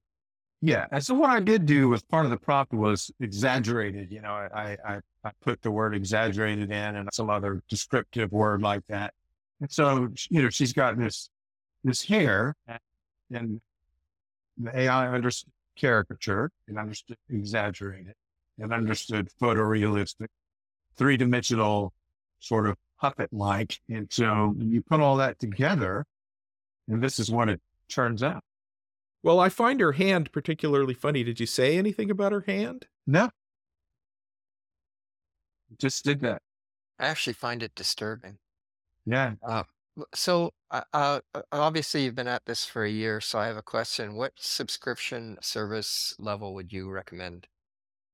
Yeah. 0.65 0.87
And 0.93 1.05
so 1.05 1.15
what 1.15 1.31
I 1.31 1.41
did 1.41 1.67
do 1.67 1.89
was 1.89 2.05
part 2.05 2.25
of 2.25 2.31
the 2.31 2.37
prompt 2.37 2.73
was 2.73 3.11
exaggerated. 3.19 4.13
You 4.13 4.23
know, 4.23 4.31
I, 4.31 4.77
I, 4.87 5.01
I 5.25 5.31
put 5.43 5.61
the 5.61 5.73
word 5.73 5.93
exaggerated 5.93 6.71
in 6.71 6.97
and 6.97 7.09
some 7.13 7.29
other 7.29 7.63
descriptive 7.69 8.31
word 8.31 8.63
like 8.63 8.87
that. 8.87 9.13
And 9.61 9.71
so, 9.71 10.09
you 10.31 10.41
know, 10.41 10.51
she's 10.51 10.73
got 10.73 10.97
this, 10.97 11.29
this 11.83 12.05
hair 12.05 12.55
and 13.33 13.61
the 14.57 14.79
AI 14.79 15.09
understood 15.13 15.51
caricature 15.75 16.51
and 16.69 16.79
understood 16.79 17.17
exaggerated 17.29 18.15
and 18.59 18.73
understood 18.73 19.31
photorealistic, 19.41 20.29
three 20.97 21.17
dimensional 21.17 21.93
sort 22.39 22.69
of 22.69 22.77
puppet 23.01 23.33
like. 23.33 23.81
And 23.89 24.07
so 24.13 24.55
you 24.59 24.81
put 24.83 25.01
all 25.01 25.17
that 25.17 25.41
together 25.41 26.05
and 26.87 27.03
this 27.03 27.19
is 27.19 27.33
what 27.33 27.49
it 27.49 27.61
turns 27.89 28.23
out. 28.23 28.45
Well, 29.23 29.39
I 29.39 29.49
find 29.49 29.81
her 29.81 29.93
hand 29.93 30.33
particularly 30.33 30.95
funny. 30.95 31.23
Did 31.23 31.39
you 31.39 31.47
say 31.47 31.79
anything 31.79 32.11
about 32.11 32.33
her 32.33 32.45
hand? 32.47 32.87
No. 33.07 33.31
Just 35.79 36.05
did 36.05 36.21
that. 36.21 36.43
I 36.99 37.07
actually 37.07 37.33
find 37.35 37.63
it 37.63 37.75
disturbing. 37.75 38.39
Yeah. 39.07 39.35
Uh, 39.43 39.65
so, 40.15 40.53
uh, 40.71 40.83
uh, 40.93 41.21
obviously, 41.51 42.05
you've 42.05 42.15
been 42.15 42.29
at 42.29 42.45
this 42.47 42.65
for 42.65 42.85
a 42.85 42.91
year. 42.91 43.21
So, 43.21 43.39
I 43.39 43.47
have 43.47 43.57
a 43.57 43.63
question. 43.63 44.15
What 44.15 44.33
subscription 44.37 45.39
service 45.41 46.15
level 46.19 46.55
would 46.55 46.73
you 46.73 46.91
recommend? 46.91 47.47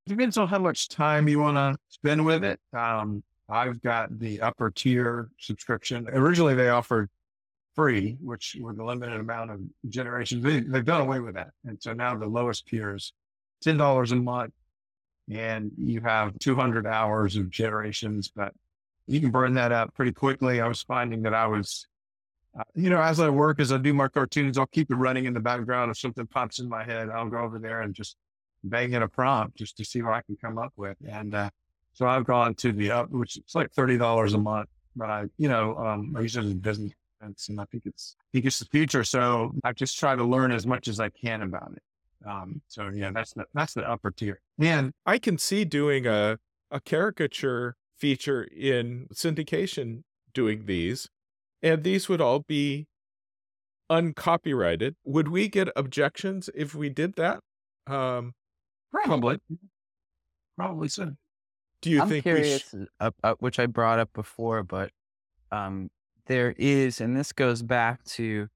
Depends 0.07 0.37
on 0.39 0.49
how 0.49 0.59
much 0.59 0.89
time 0.89 1.29
you 1.29 1.39
want 1.39 1.57
to 1.57 1.77
spend 1.89 2.25
with 2.25 2.45
it. 2.45 2.61
Um, 2.73 3.23
I've 3.49 3.81
got 3.83 4.19
the 4.19 4.41
upper 4.41 4.71
tier 4.71 5.31
subscription. 5.39 6.09
Originally, 6.13 6.55
they 6.55 6.69
offered 6.69 7.11
free, 7.79 8.17
which 8.21 8.57
with 8.59 8.77
a 8.81 8.85
limited 8.85 9.21
amount 9.21 9.53
of 9.53 9.61
generations, 9.89 10.43
they, 10.43 10.59
they've 10.59 10.85
done 10.85 11.01
away 11.01 11.21
with 11.21 11.37
that. 11.37 11.51
And 11.65 11.81
so 11.81 11.93
now 11.93 12.17
the 12.17 12.27
lowest 12.27 12.67
tier 12.67 12.97
is 12.97 13.13
$10 13.65 14.11
a 14.11 14.17
month 14.17 14.53
and 15.31 15.71
you 15.79 16.01
have 16.01 16.37
200 16.41 16.89
hours 16.89 17.37
of 17.37 17.51
generations, 17.51 18.33
but 18.35 18.53
you 19.07 19.21
can 19.21 19.31
burn 19.31 19.55
that 19.55 19.71
up 19.71 19.95
pretty 19.95 20.11
quickly. 20.11 20.61
I 20.61 20.67
was 20.67 20.83
finding 20.83 21.23
that 21.23 21.35
I 21.35 21.47
was, 21.47 21.87
uh, 22.59 22.65
you 22.75 22.91
know, 22.91 23.01
as 23.01 23.21
I 23.21 23.29
work, 23.29 23.61
as 23.61 23.71
I 23.71 23.79
do 23.79 23.95
my 23.95 24.09
cartoons, 24.09 24.59
I'll 24.59 24.67
keep 24.67 24.91
it 24.91 24.97
running 24.97 25.27
in 25.27 25.33
the 25.33 25.39
background. 25.39 25.93
If 25.93 25.99
something 25.99 26.27
pops 26.27 26.59
in 26.59 26.69
my 26.69 26.83
head, 26.83 27.11
I'll 27.11 27.29
go 27.29 27.39
over 27.39 27.61
there 27.61 27.83
and 27.83 27.95
just 27.95 28.17
bang 28.65 28.93
in 28.93 29.03
a 29.03 29.09
prompt 29.09 29.57
just 29.57 29.77
to 29.77 29.85
see 29.85 30.03
what 30.03 30.15
I 30.15 30.23
can 30.23 30.35
come 30.35 30.59
up 30.59 30.73
with. 30.75 30.97
And, 31.09 31.33
uh, 31.33 31.51
so 31.93 32.09
I've 32.09 32.25
gone 32.25 32.55
to 32.57 32.73
the 32.73 32.91
up, 32.91 33.11
which 33.11 33.37
is 33.37 33.55
like 33.55 33.73
$30 33.73 34.35
a 34.35 34.39
month, 34.39 34.69
but 34.97 35.11
I, 35.11 35.27
you 35.37 35.49
know, 35.49 35.77
um, 35.77 36.17
I 36.17 36.23
use 36.23 36.37
it 36.37 36.45
as 36.45 36.55
business 36.55 36.93
and 37.21 37.61
I 37.61 37.65
think 37.67 37.85
it's 37.87 38.17
I 38.21 38.25
think 38.33 38.45
it's 38.47 38.59
the 38.59 38.67
future. 38.67 39.05
So 39.05 39.53
I 39.65 39.73
just 39.73 39.99
try 39.99 40.15
to 40.17 40.25
learn 40.25 40.53
as 40.53 40.67
much 40.67 40.89
as 40.89 41.01
I 41.01 41.09
can 41.09 41.43
about 41.43 41.73
it. 41.73 41.83
Um, 42.27 42.61
so 42.69 42.89
yeah, 42.89 43.11
that's 43.13 43.33
the 43.33 43.45
that's 43.55 43.75
the 43.75 43.89
upper 43.89 44.11
tier. 44.11 44.41
And 44.59 44.93
I 45.07 45.19
can 45.19 45.39
see 45.39 45.65
doing 45.65 46.07
a 46.07 46.39
a 46.71 46.81
caricature 46.81 47.77
feature 47.97 48.45
in 48.45 49.09
syndication 49.13 50.03
doing 50.35 50.67
these, 50.67 51.09
and 51.63 51.83
these 51.83 52.09
would 52.09 52.21
all 52.21 52.41
be 52.41 52.87
uncopyrighted. 53.91 54.97
Would 55.05 55.29
we 55.29 55.49
get 55.49 55.69
objections 55.75 56.51
if 56.55 56.75
we 56.75 56.89
did 56.89 57.15
that? 57.17 57.41
Um, 57.87 58.35
probably, 58.93 59.39
probably 60.57 60.89
so. 60.89 61.13
Do 61.81 61.91
you 61.91 62.03
I'm 62.03 62.09
think 62.09 62.25
curious, 62.25 62.63
sh- 62.63 62.75
uh, 63.01 63.11
uh, 63.23 63.35
which 63.39 63.59
I 63.59 63.67
brought 63.67 63.99
up 63.99 64.13
before, 64.13 64.63
but 64.63 64.91
um, 65.53 65.91
there 66.29 66.55
is, 66.57 67.01
and 67.01 67.17
this 67.17 67.33
goes 67.33 67.63
back 67.63 68.05
to 68.05 68.49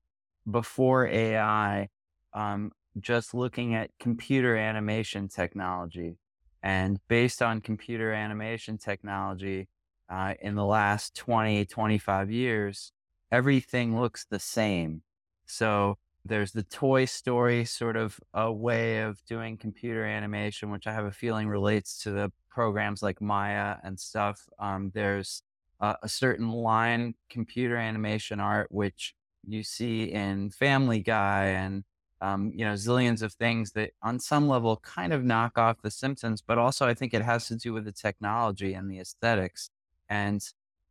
before 0.50 1.06
AI, 1.06 1.88
um, 2.32 2.72
just 3.00 3.34
looking 3.34 3.74
at 3.74 3.90
computer 3.98 4.56
animation 4.56 5.28
technology. 5.28 6.16
And 6.62 7.00
based 7.08 7.42
on 7.42 7.60
computer 7.60 8.12
animation 8.12 8.78
technology, 8.78 9.68
uh, 10.08 10.34
in 10.40 10.54
the 10.54 10.64
last 10.64 11.16
20, 11.16 11.64
25 11.64 12.30
years, 12.30 12.92
everything 13.30 13.98
looks 13.98 14.26
the 14.26 14.38
same. 14.38 15.02
So 15.46 15.96
there's 16.24 16.52
the 16.52 16.62
Toy 16.62 17.06
Story 17.06 17.64
sort 17.64 17.96
of 17.96 18.20
a 18.34 18.52
way 18.52 19.00
of 19.00 19.24
doing 19.24 19.56
computer 19.56 20.04
animation, 20.04 20.70
which 20.70 20.86
I 20.86 20.92
have 20.92 21.06
a 21.06 21.10
feeling 21.10 21.48
relates 21.48 22.02
to 22.02 22.10
the 22.10 22.30
programs 22.50 23.02
like 23.02 23.20
Maya 23.20 23.76
and 23.82 23.98
stuff. 23.98 24.48
Um, 24.58 24.90
there's 24.94 25.42
uh, 25.82 25.96
a 26.02 26.08
certain 26.08 26.48
line 26.50 27.14
computer 27.28 27.76
animation 27.76 28.40
art, 28.40 28.68
which 28.70 29.14
you 29.46 29.64
see 29.64 30.04
in 30.04 30.50
Family 30.50 31.00
Guy 31.00 31.46
and 31.46 31.84
um, 32.20 32.52
you 32.54 32.64
know 32.64 32.74
zillions 32.74 33.20
of 33.20 33.32
things 33.34 33.72
that 33.72 33.90
on 34.00 34.20
some 34.20 34.48
level 34.48 34.76
kind 34.76 35.12
of 35.12 35.24
knock 35.24 35.58
off 35.58 35.82
The 35.82 35.90
Simpsons, 35.90 36.40
but 36.40 36.56
also 36.56 36.86
I 36.86 36.94
think 36.94 37.12
it 37.12 37.22
has 37.22 37.48
to 37.48 37.56
do 37.56 37.72
with 37.72 37.84
the 37.84 37.92
technology 37.92 38.74
and 38.74 38.88
the 38.88 39.00
aesthetics. 39.00 39.70
And 40.08 40.40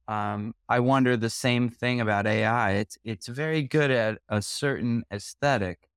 um, 0.09 0.55
I 0.67 0.81
wonder 0.81 1.15
the 1.15 1.29
same 1.29 1.69
thing 1.69 2.01
about 2.01 2.27
AI. 2.27 2.71
It's 2.73 2.97
it's 3.05 3.27
very 3.27 3.63
good 3.63 3.91
at 3.91 4.19
a 4.27 4.41
certain 4.41 5.05
aesthetic, 5.11 5.87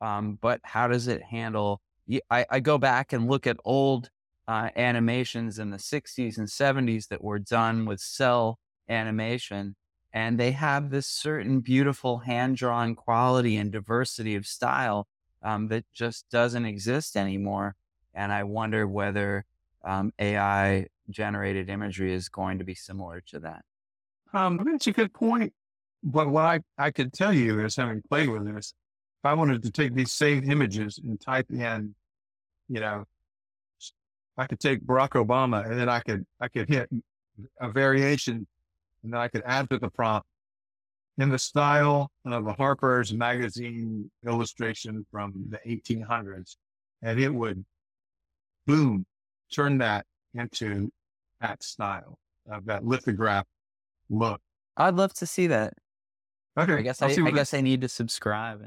um, 0.00 0.38
but 0.40 0.60
how 0.64 0.88
does 0.88 1.06
it 1.06 1.22
handle? 1.22 1.80
I, 2.28 2.44
I 2.50 2.58
go 2.58 2.76
back 2.78 3.12
and 3.12 3.30
look 3.30 3.46
at 3.46 3.58
old 3.64 4.10
uh, 4.50 4.68
animations 4.74 5.60
in 5.60 5.70
the 5.70 5.76
60s 5.76 6.36
and 6.36 6.48
70s 6.48 7.06
that 7.06 7.22
were 7.22 7.38
done 7.38 7.84
with 7.84 8.00
cel 8.00 8.58
animation. 8.88 9.76
And 10.12 10.40
they 10.40 10.50
have 10.50 10.90
this 10.90 11.06
certain 11.06 11.60
beautiful 11.60 12.18
hand 12.18 12.56
drawn 12.56 12.96
quality 12.96 13.56
and 13.56 13.70
diversity 13.70 14.34
of 14.34 14.48
style 14.48 15.06
um, 15.40 15.68
that 15.68 15.84
just 15.94 16.28
doesn't 16.30 16.64
exist 16.64 17.16
anymore. 17.16 17.76
And 18.12 18.32
I 18.32 18.42
wonder 18.42 18.88
whether 18.88 19.44
um, 19.84 20.12
AI 20.18 20.86
generated 21.10 21.70
imagery 21.70 22.12
is 22.12 22.28
going 22.28 22.58
to 22.58 22.64
be 22.64 22.74
similar 22.74 23.22
to 23.28 23.38
that. 23.38 23.64
Um, 24.32 24.60
that's 24.64 24.88
a 24.88 24.92
good 24.92 25.14
point. 25.14 25.52
But 26.02 26.28
what 26.28 26.44
I, 26.44 26.58
I 26.76 26.90
could 26.90 27.12
tell 27.12 27.32
you 27.32 27.64
is 27.64 27.76
having 27.76 28.02
played 28.02 28.28
with 28.28 28.52
this, 28.52 28.74
if 29.22 29.28
I 29.28 29.34
wanted 29.34 29.62
to 29.62 29.70
take 29.70 29.94
these 29.94 30.12
same 30.12 30.50
images 30.50 30.98
and 30.98 31.20
type 31.20 31.52
in, 31.52 31.94
you 32.68 32.80
know, 32.80 33.04
I 34.40 34.46
could 34.46 34.58
take 34.58 34.82
Barack 34.86 35.10
Obama 35.10 35.68
and 35.68 35.78
then 35.78 35.90
I 35.90 36.00
could 36.00 36.24
I 36.40 36.48
could 36.48 36.66
hit 36.66 36.88
a 37.60 37.70
variation 37.70 38.46
and 39.02 39.12
then 39.12 39.20
I 39.20 39.28
could 39.28 39.42
add 39.44 39.68
to 39.68 39.78
the 39.78 39.90
prompt 39.90 40.26
in 41.18 41.28
the 41.28 41.38
style 41.38 42.10
of 42.24 42.46
a 42.46 42.54
Harper's 42.54 43.12
magazine 43.12 44.10
illustration 44.26 45.04
from 45.10 45.34
the 45.50 45.58
1800s, 45.68 46.56
and 47.02 47.20
it 47.20 47.28
would 47.28 47.62
boom 48.66 49.04
turn 49.52 49.76
that 49.78 50.06
into 50.32 50.90
that 51.42 51.62
style 51.62 52.18
of 52.50 52.64
that 52.64 52.86
lithograph 52.86 53.44
look. 54.08 54.40
I'd 54.78 54.94
love 54.94 55.12
to 55.14 55.26
see 55.26 55.48
that. 55.48 55.74
Okay, 56.58 56.76
I 56.76 56.82
guess 56.82 57.02
I, 57.02 57.08
I 57.08 57.30
guess 57.30 57.52
I 57.52 57.60
need 57.60 57.82
to 57.82 57.88
subscribe. 57.88 58.64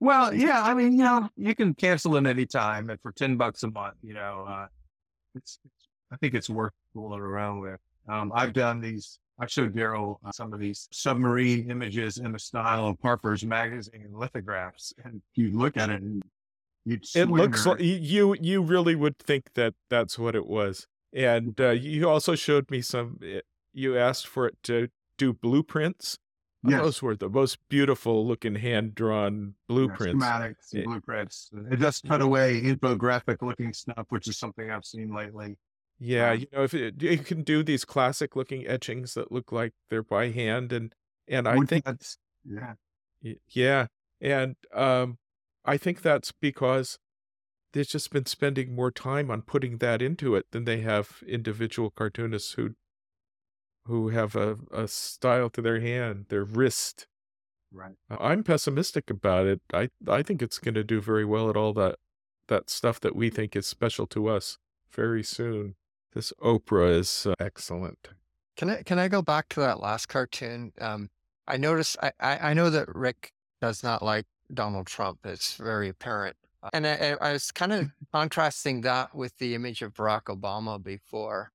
Well, 0.00 0.32
yeah, 0.32 0.62
I 0.62 0.72
mean, 0.72 0.92
you 0.92 1.04
know, 1.04 1.28
you 1.36 1.54
can 1.54 1.74
cancel 1.74 2.16
it 2.16 2.26
anytime, 2.26 2.88
and 2.88 2.98
for 3.02 3.12
ten 3.12 3.36
bucks 3.36 3.62
a 3.62 3.70
month, 3.70 3.96
you 4.02 4.14
know, 4.14 4.46
uh, 4.48 4.66
it's, 5.38 5.58
it's, 5.64 5.88
I 6.12 6.16
think 6.16 6.34
it's 6.34 6.50
worth 6.50 6.72
fooling 6.92 7.20
around 7.20 7.60
with. 7.60 7.80
Um, 8.08 8.32
I've 8.34 8.52
done 8.52 8.80
these. 8.80 9.18
I 9.40 9.46
showed 9.46 9.74
Daryl 9.74 10.16
uh, 10.24 10.32
some 10.32 10.52
of 10.52 10.58
these 10.60 10.88
submarine 10.92 11.70
images 11.70 12.18
in 12.18 12.32
the 12.32 12.38
style 12.38 12.88
of 12.88 12.96
Harper's 13.00 13.44
Magazine 13.44 14.08
lithographs, 14.12 14.92
and 15.04 15.22
you 15.34 15.56
look 15.56 15.76
at 15.76 15.90
it, 15.90 16.02
and 16.02 16.22
you'd 16.84 17.04
it 17.14 17.28
looks 17.28 17.64
like 17.66 17.80
you 17.80 18.34
you 18.40 18.62
really 18.62 18.94
would 18.94 19.18
think 19.18 19.54
that 19.54 19.74
that's 19.90 20.18
what 20.18 20.34
it 20.34 20.46
was. 20.46 20.86
And 21.12 21.58
uh, 21.60 21.70
you 21.70 22.08
also 22.08 22.34
showed 22.34 22.70
me 22.70 22.80
some. 22.82 23.18
eh, 23.22 23.40
You 23.72 23.96
asked 23.96 24.26
for 24.26 24.46
it 24.46 24.56
to 24.64 24.88
do 25.18 25.32
blueprints. 25.32 26.18
Yes. 26.62 26.80
Those 26.82 27.02
were 27.02 27.16
the 27.16 27.28
most 27.28 27.58
beautiful 27.68 28.26
looking 28.26 28.56
hand 28.56 28.94
drawn 28.94 29.54
Yeah, 29.86 29.96
blueprints. 29.96 30.24
schematics, 30.24 30.72
and 30.72 30.82
It- 30.82 30.84
blueprints. 30.84 31.50
It 31.70 31.76
does 31.76 32.00
cut 32.00 32.20
away 32.20 32.60
infographic 32.62 33.42
looking 33.42 33.72
stuff, 33.72 34.06
which 34.10 34.26
is 34.28 34.38
something 34.38 34.70
I've 34.70 34.84
seen 34.84 35.14
lately. 35.14 35.56
Yeah, 36.00 36.32
Um, 36.32 36.38
you 36.40 36.46
know, 36.52 36.64
if 36.64 36.74
it, 36.74 37.02
you 37.02 37.18
can 37.18 37.42
do 37.42 37.62
these 37.62 37.84
classic 37.84 38.36
looking 38.36 38.66
etchings 38.66 39.14
that 39.14 39.32
look 39.32 39.52
like 39.52 39.74
they're 39.90 40.02
by 40.02 40.30
hand, 40.30 40.72
and 40.72 40.94
and 41.28 41.46
I 41.48 41.58
think 41.60 41.84
cuts, 41.84 42.18
yeah, 42.44 42.74
Yeah. 43.48 43.86
And 44.20 44.56
um 44.72 45.18
I 45.64 45.76
think 45.76 46.02
that's 46.02 46.32
because 46.32 46.98
they've 47.72 47.86
just 47.88 48.10
been 48.10 48.26
spending 48.26 48.74
more 48.74 48.90
time 48.92 49.30
on 49.30 49.42
putting 49.42 49.78
that 49.78 50.02
into 50.02 50.34
it 50.36 50.46
than 50.52 50.64
they 50.64 50.80
have 50.80 51.22
individual 51.26 51.90
cartoonists 51.90 52.52
who 52.54 52.76
who 53.88 54.10
have 54.10 54.36
a, 54.36 54.56
a 54.70 54.86
style 54.86 55.50
to 55.50 55.62
their 55.62 55.80
hand, 55.80 56.26
their 56.28 56.44
wrist. 56.44 57.06
Right. 57.72 57.96
I'm 58.08 58.44
pessimistic 58.44 59.10
about 59.10 59.46
it. 59.46 59.60
I 59.72 59.90
I 60.06 60.22
think 60.22 60.40
it's 60.40 60.58
going 60.58 60.74
to 60.74 60.84
do 60.84 61.00
very 61.00 61.24
well 61.24 61.50
at 61.50 61.56
all 61.56 61.72
that 61.74 61.96
that 62.46 62.70
stuff 62.70 63.00
that 63.00 63.16
we 63.16 63.30
think 63.30 63.56
is 63.56 63.66
special 63.66 64.06
to 64.08 64.28
us 64.28 64.58
very 64.90 65.22
soon. 65.22 65.74
This 66.14 66.32
Oprah 66.42 66.98
is 66.98 67.26
uh, 67.26 67.34
excellent. 67.38 68.08
Can 68.56 68.70
I 68.70 68.82
can 68.82 68.98
I 68.98 69.08
go 69.08 69.20
back 69.20 69.48
to 69.50 69.60
that 69.60 69.80
last 69.80 70.06
cartoon? 70.06 70.72
Um, 70.80 71.10
I 71.46 71.56
noticed 71.56 71.96
I, 72.02 72.12
I, 72.20 72.50
I 72.50 72.54
know 72.54 72.70
that 72.70 72.94
Rick 72.94 73.32
does 73.60 73.82
not 73.82 74.02
like 74.02 74.26
Donald 74.52 74.86
Trump. 74.86 75.20
It's 75.24 75.54
very 75.54 75.88
apparent. 75.88 76.36
And 76.72 76.86
I, 76.86 77.16
I 77.20 77.32
was 77.32 77.50
kind 77.50 77.72
of 77.72 77.90
contrasting 78.12 78.80
that 78.82 79.14
with 79.14 79.36
the 79.38 79.54
image 79.54 79.82
of 79.82 79.94
Barack 79.94 80.24
Obama 80.24 80.82
before, 80.82 81.52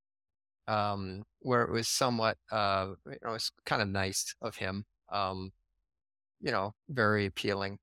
um, 0.68 1.24
where 1.40 1.64
it 1.64 1.72
was 1.72 1.88
somewhat, 1.88 2.38
uh, 2.52 2.94
you 3.06 3.18
know, 3.24 3.34
it's 3.34 3.52
kind 3.66 3.82
of 3.82 3.88
nice 3.90 4.36
of 4.42 4.58
him, 4.58 4.86
um, 5.12 5.52
you 6.42 6.52
know, 6.52 6.74
very 6.90 7.26
appealing. 7.26 7.80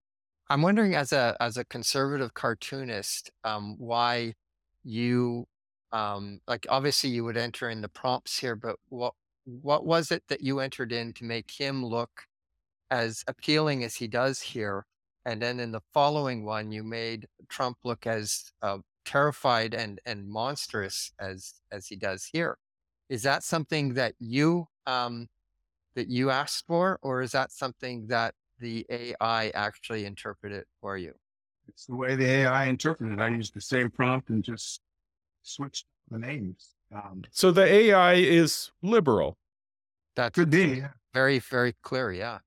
I'm 0.49 0.62
wondering, 0.62 0.94
as 0.94 1.12
a 1.12 1.37
as 1.40 1.56
a 1.56 1.64
conservative 1.64 2.34
cartoonist, 2.34 3.30
um, 3.44 3.76
why 3.78 4.34
you 4.84 5.46
um, 5.92 6.40
like 6.49 6.66
obviously 6.68 7.10
you 7.10 7.25
would 7.25 7.37
enter 7.37 7.70
in 7.70 7.82
the 7.82 7.88
prompts 7.88 8.38
here, 8.38 8.56
but 8.56 8.76
what 8.88 9.14
what 9.44 9.84
was 9.87 10.10
it 10.10 10.25
that 10.28 10.42
you 10.42 10.60
entered 10.60 10.92
in 10.92 11.12
to 11.14 11.25
make 11.25 11.50
him 11.52 11.84
look 11.84 12.26
as 12.90 13.25
appealing 13.28 13.84
as 13.84 13.96
he 13.96 14.08
does 14.08 14.40
here? 14.40 14.87
And 15.25 15.42
then 15.42 15.60
in 15.60 15.72
the 15.72 15.82
following 15.92 16.44
one, 16.44 16.72
you 16.72 16.82
made 16.82 17.26
Trump 17.49 17.78
look 17.84 18.06
as 18.06 18.52
uh, 18.62 18.78
terrified 19.04 19.75
and 19.75 20.00
and 20.06 20.28
monstrous 20.28 21.12
as 21.20 21.54
as 21.72 21.88
he 21.88 21.96
does 21.96 22.26
here. 22.32 22.58
Is 23.11 23.25
that 23.25 23.43
something 23.43 23.95
that 23.95 24.14
you 24.21 24.69
um, 24.87 25.26
that 25.97 26.09
you 26.09 26.31
asked 26.31 26.64
for, 26.67 26.99
or 27.02 27.23
is 27.23 27.33
that 27.33 27.50
something 27.50 28.07
that 28.07 28.35
the 28.61 28.87
AI 28.88 29.49
actually 29.49 30.07
interpreted 30.07 30.64
for 30.81 30.97
you? 30.97 31.12
It's 31.69 31.87
the 31.87 31.97
way 31.97 32.14
the 32.14 32.25
AI 32.26 32.67
interpreted. 32.67 33.21
I 33.21 33.29
used 33.29 33.52
the 33.52 33.61
same 33.61 33.90
prompt 33.90 34.31
and 34.31 34.45
just 34.45 34.81
switched 35.43 35.87
the 36.09 36.19
names. 36.19 36.76
Um, 36.95 37.23
So 37.33 37.50
the 37.50 37.64
AI 37.64 38.14
is 38.14 38.71
liberal. 38.81 39.37
That's 40.14 40.37
could 40.37 40.50
be. 40.50 40.85
very 41.12 41.40
very 41.40 41.75
clear. 41.83 42.12
Yeah. 42.12 42.38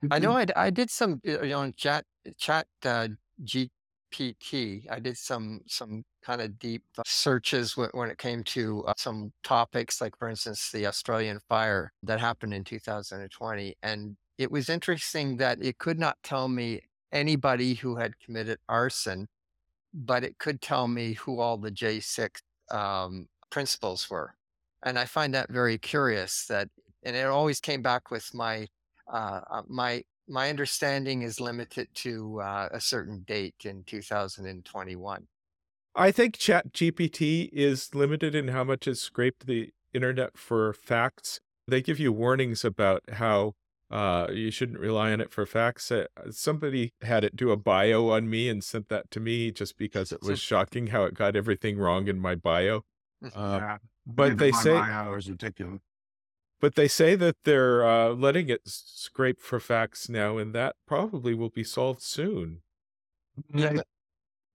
Could 0.00 0.12
I 0.12 0.18
know 0.18 0.32
be. 0.32 0.38
I, 0.38 0.44
d- 0.44 0.52
I 0.56 0.70
did 0.70 0.90
some 0.90 1.20
uh, 1.26 1.42
you 1.42 1.50
know, 1.50 1.60
on 1.60 1.72
chat 1.76 2.04
chat 2.36 2.66
uh, 2.84 3.08
GPT. 3.44 4.86
I 4.90 4.98
did 4.98 5.16
some 5.16 5.60
some 5.66 6.04
kind 6.28 6.42
of 6.42 6.58
deep 6.58 6.82
searches 7.06 7.74
when, 7.74 7.88
when 7.92 8.10
it 8.10 8.18
came 8.18 8.44
to 8.44 8.84
uh, 8.84 8.92
some 8.98 9.32
topics, 9.42 10.00
like 10.00 10.16
for 10.18 10.28
instance 10.28 10.70
the 10.70 10.86
Australian 10.86 11.40
fire 11.48 11.90
that 12.02 12.20
happened 12.20 12.52
in 12.52 12.62
2020, 12.64 13.74
and 13.82 14.16
it 14.36 14.50
was 14.50 14.68
interesting 14.68 15.38
that 15.38 15.58
it 15.62 15.78
could 15.78 15.98
not 15.98 16.18
tell 16.22 16.46
me 16.46 16.80
anybody 17.12 17.74
who 17.74 17.96
had 17.96 18.18
committed 18.20 18.58
arson, 18.68 19.26
but 19.94 20.22
it 20.22 20.36
could 20.38 20.60
tell 20.60 20.86
me 20.86 21.14
who 21.14 21.40
all 21.40 21.56
the 21.56 21.72
J6 21.72 22.28
um, 22.70 23.26
principals 23.50 24.10
were, 24.10 24.34
and 24.84 24.98
I 24.98 25.06
find 25.06 25.32
that 25.32 25.50
very 25.50 25.78
curious. 25.78 26.44
That 26.46 26.68
and 27.04 27.16
it 27.16 27.24
always 27.24 27.58
came 27.58 27.80
back 27.80 28.10
with 28.10 28.34
my 28.34 28.66
uh, 29.10 29.40
uh, 29.50 29.62
my 29.66 30.04
my 30.28 30.50
understanding 30.50 31.22
is 31.22 31.40
limited 31.40 31.88
to 31.94 32.42
uh, 32.42 32.68
a 32.70 32.80
certain 32.80 33.24
date 33.26 33.54
in 33.64 33.82
2021. 33.84 35.26
I 35.98 36.12
think 36.12 36.36
Chat 36.38 36.72
GPT 36.72 37.50
is 37.52 37.92
limited 37.94 38.34
in 38.34 38.48
how 38.48 38.62
much 38.64 38.86
it's 38.86 39.00
scraped 39.00 39.46
the 39.46 39.70
internet 39.92 40.38
for 40.38 40.72
facts. 40.72 41.40
They 41.66 41.82
give 41.82 41.98
you 41.98 42.12
warnings 42.12 42.64
about 42.64 43.02
how 43.14 43.54
uh, 43.90 44.28
you 44.32 44.50
shouldn't 44.52 44.78
rely 44.78 45.12
on 45.12 45.20
it 45.20 45.32
for 45.32 45.44
facts. 45.44 45.90
Uh, 45.90 46.06
somebody 46.30 46.92
had 47.02 47.24
it 47.24 47.34
do 47.34 47.50
a 47.50 47.56
bio 47.56 48.10
on 48.10 48.30
me 48.30 48.48
and 48.48 48.62
sent 48.62 48.88
that 48.90 49.10
to 49.10 49.20
me 49.20 49.50
just 49.50 49.76
because 49.76 50.12
it 50.12 50.22
was 50.22 50.38
shocking 50.38 50.88
how 50.88 51.02
it 51.02 51.14
got 51.14 51.34
everything 51.34 51.78
wrong 51.78 52.06
in 52.06 52.20
my 52.20 52.34
bio. 52.36 52.84
Uh, 53.34 53.58
Yeah. 53.60 53.78
but 54.06 54.38
they 54.38 54.52
say 54.52 54.74
bio 54.74 55.14
is 55.14 55.28
ridiculous. 55.28 55.80
but 56.60 56.76
they 56.76 56.86
say 56.88 57.16
that 57.16 57.36
they're 57.44 57.84
uh, 57.84 58.10
letting 58.10 58.48
it 58.48 58.60
scrape 58.66 59.40
for 59.40 59.58
facts 59.58 60.08
now, 60.08 60.38
and 60.38 60.54
that 60.54 60.76
probably 60.86 61.34
will 61.34 61.50
be 61.50 61.64
solved 61.64 62.02
soon. 62.02 62.62
Yeah, 63.52 63.80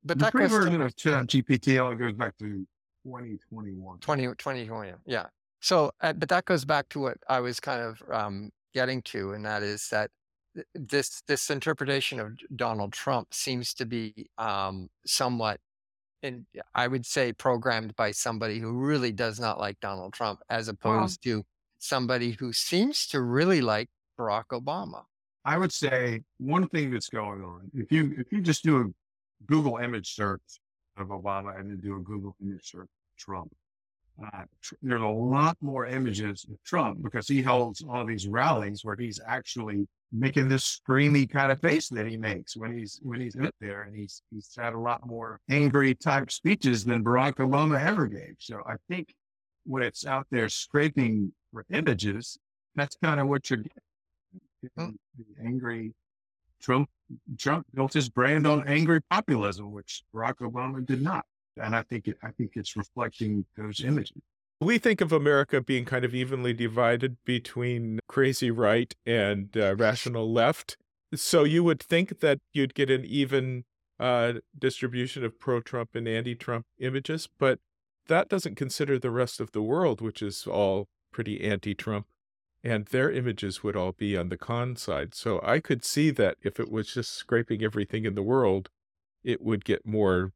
but, 0.03 0.19
the 0.19 0.25
that 0.25 0.31
free 0.31 0.47
version 0.47 0.81
of 0.81 0.95
Chat 0.95 1.27
GPT 1.27 1.79
only 1.79 1.95
goes 1.95 2.13
back 2.13 2.37
to 2.39 2.65
2021. 3.05 3.99
20, 3.99 4.23
2020. 4.23 4.93
Yeah. 5.05 5.25
So, 5.61 5.91
uh, 6.01 6.13
but 6.13 6.29
that 6.29 6.45
goes 6.45 6.65
back 6.65 6.89
to 6.89 6.99
what 6.99 7.17
I 7.29 7.39
was 7.39 7.59
kind 7.59 7.81
of 7.81 8.01
um, 8.11 8.49
getting 8.73 9.01
to, 9.03 9.31
and 9.33 9.45
that 9.45 9.63
is 9.63 9.87
that 9.89 10.11
th- 10.55 10.67
this 10.75 11.21
this 11.27 11.49
interpretation 11.49 12.19
of 12.19 12.37
Donald 12.55 12.91
Trump 12.91 13.33
seems 13.33 13.73
to 13.75 13.85
be 13.85 14.29
um, 14.37 14.89
somewhat, 15.05 15.59
and 16.21 16.45
I 16.75 16.87
would 16.87 17.05
say, 17.05 17.31
programmed 17.31 17.95
by 17.95 18.11
somebody 18.11 18.59
who 18.59 18.73
really 18.73 19.13
does 19.13 19.39
not 19.39 19.57
like 19.57 19.79
Donald 19.79 20.13
Trump, 20.13 20.41
as 20.49 20.67
opposed 20.67 21.23
to 21.23 21.43
somebody 21.79 22.31
who 22.31 22.51
seems 22.51 23.07
to 23.07 23.21
really 23.21 23.61
like 23.61 23.89
Barack 24.19 24.47
Obama. 24.51 25.03
I 25.45 25.57
would 25.57 25.73
say 25.73 26.23
one 26.39 26.67
thing 26.69 26.91
that's 26.91 27.09
going 27.09 27.41
on, 27.41 27.69
if 27.73 27.91
you 27.91 28.15
if 28.17 28.31
you 28.31 28.41
just 28.41 28.63
do 28.63 28.81
a 28.81 28.85
Google 29.47 29.77
image 29.77 30.15
search 30.15 30.41
of 30.97 31.07
Obama 31.07 31.59
and 31.59 31.69
then 31.69 31.79
do 31.79 31.95
a 31.95 31.99
Google 31.99 32.35
image 32.41 32.71
search 32.71 32.83
of 32.83 33.17
Trump, 33.17 33.51
uh, 34.21 34.43
tr- 34.61 34.75
there's 34.81 35.01
a 35.01 35.05
lot 35.05 35.57
more 35.61 35.85
images 35.85 36.45
of 36.49 36.61
Trump 36.63 37.01
because 37.01 37.27
he 37.27 37.41
holds 37.41 37.83
all 37.87 38.05
these 38.05 38.27
rallies 38.27 38.85
where 38.85 38.95
he's 38.95 39.19
actually 39.25 39.87
making 40.11 40.47
this 40.47 40.79
screamy 40.87 41.27
kind 41.27 41.51
of 41.51 41.59
face 41.59 41.89
that 41.89 42.05
he 42.05 42.15
makes 42.15 42.55
when 42.55 42.77
he's 42.77 42.99
when 43.01 43.19
he's 43.19 43.35
up 43.35 43.55
there, 43.59 43.83
and 43.83 43.95
he's 43.95 44.21
he's 44.31 44.53
had 44.55 44.73
a 44.73 44.79
lot 44.79 45.05
more 45.05 45.39
angry 45.49 45.95
type 45.95 46.31
speeches 46.31 46.85
than 46.85 47.03
Barack 47.03 47.35
Obama 47.35 47.83
ever 47.83 48.07
gave. 48.07 48.35
So 48.39 48.61
I 48.67 48.75
think 48.87 49.13
when 49.65 49.81
it's 49.81 50.05
out 50.05 50.27
there 50.29 50.49
scraping 50.49 51.33
for 51.51 51.65
images, 51.71 52.37
that's 52.75 52.95
kind 53.03 53.19
of 53.19 53.27
what 53.27 53.49
you're 53.49 53.57
getting. 53.57 54.69
Mm. 54.77 54.95
The 55.17 55.45
angry 55.45 55.93
Trump 56.63 56.89
Trump 57.37 57.67
built 57.73 57.93
his 57.93 58.09
brand 58.09 58.47
on 58.47 58.67
angry 58.67 59.01
populism, 59.09 59.71
which 59.71 60.03
Barack 60.15 60.37
Obama 60.37 60.83
did 60.85 61.01
not. 61.01 61.25
And 61.61 61.75
I 61.75 61.83
think 61.83 62.07
it, 62.07 62.17
I 62.23 62.31
think 62.31 62.53
it's 62.55 62.75
reflecting 62.75 63.45
those 63.55 63.83
images. 63.83 64.17
We 64.59 64.77
think 64.77 65.01
of 65.01 65.11
America 65.11 65.61
being 65.61 65.85
kind 65.85 66.05
of 66.05 66.15
evenly 66.15 66.53
divided 66.53 67.17
between 67.25 67.99
crazy 68.07 68.49
right 68.49 68.93
and 69.05 69.55
uh, 69.57 69.75
rational 69.75 70.31
left. 70.31 70.77
So 71.13 71.43
you 71.43 71.63
would 71.63 71.83
think 71.83 72.21
that 72.21 72.39
you'd 72.53 72.73
get 72.73 72.89
an 72.89 73.03
even 73.05 73.65
uh, 73.99 74.33
distribution 74.57 75.23
of 75.23 75.39
pro 75.39 75.59
Trump 75.61 75.89
and 75.93 76.07
anti 76.07 76.33
Trump 76.33 76.65
images, 76.79 77.27
but 77.37 77.59
that 78.07 78.29
doesn't 78.29 78.55
consider 78.55 78.97
the 78.97 79.11
rest 79.11 79.39
of 79.39 79.51
the 79.51 79.61
world, 79.61 80.01
which 80.01 80.21
is 80.21 80.47
all 80.47 80.87
pretty 81.11 81.43
anti 81.43 81.75
Trump. 81.75 82.07
And 82.63 82.85
their 82.87 83.11
images 83.11 83.61
would 83.63 83.75
all 83.75 83.91
be 83.91 84.15
on 84.17 84.29
the 84.29 84.37
con 84.37 84.75
side. 84.77 85.13
So 85.13 85.39
I 85.43 85.59
could 85.59 85.83
see 85.83 86.11
that 86.11 86.37
if 86.41 86.59
it 86.59 86.71
was 86.71 86.93
just 86.93 87.11
scraping 87.11 87.61
everything 87.63 88.05
in 88.05 88.15
the 88.15 88.23
world, 88.23 88.69
it 89.23 89.41
would 89.41 89.65
get 89.65 89.85
more 89.85 90.33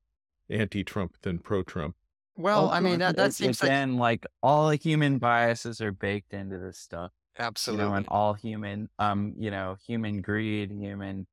anti 0.49 0.83
Trump 0.83 1.17
than 1.21 1.39
pro 1.39 1.63
Trump. 1.63 1.95
Well, 2.35 2.69
I 2.69 2.79
mean 2.81 2.99
that 2.99 3.15
that 3.17 3.33
seems 3.33 3.61
like 3.61 3.69
again 3.69 3.97
like 3.97 4.25
all 4.43 4.69
human 4.71 5.17
biases 5.17 5.81
are 5.81 5.91
baked 5.91 6.33
into 6.33 6.57
this 6.59 6.77
stuff. 6.79 7.11
absolutely. 7.39 7.85
You 7.85 7.89
know, 7.89 7.95
and 7.95 8.07
all 8.09 8.33
human, 8.33 8.89
um, 8.99 9.33
you 9.37 9.49
know, 9.51 9.77
human 9.85 10.21
greed, 10.21 10.71
human 10.71 11.27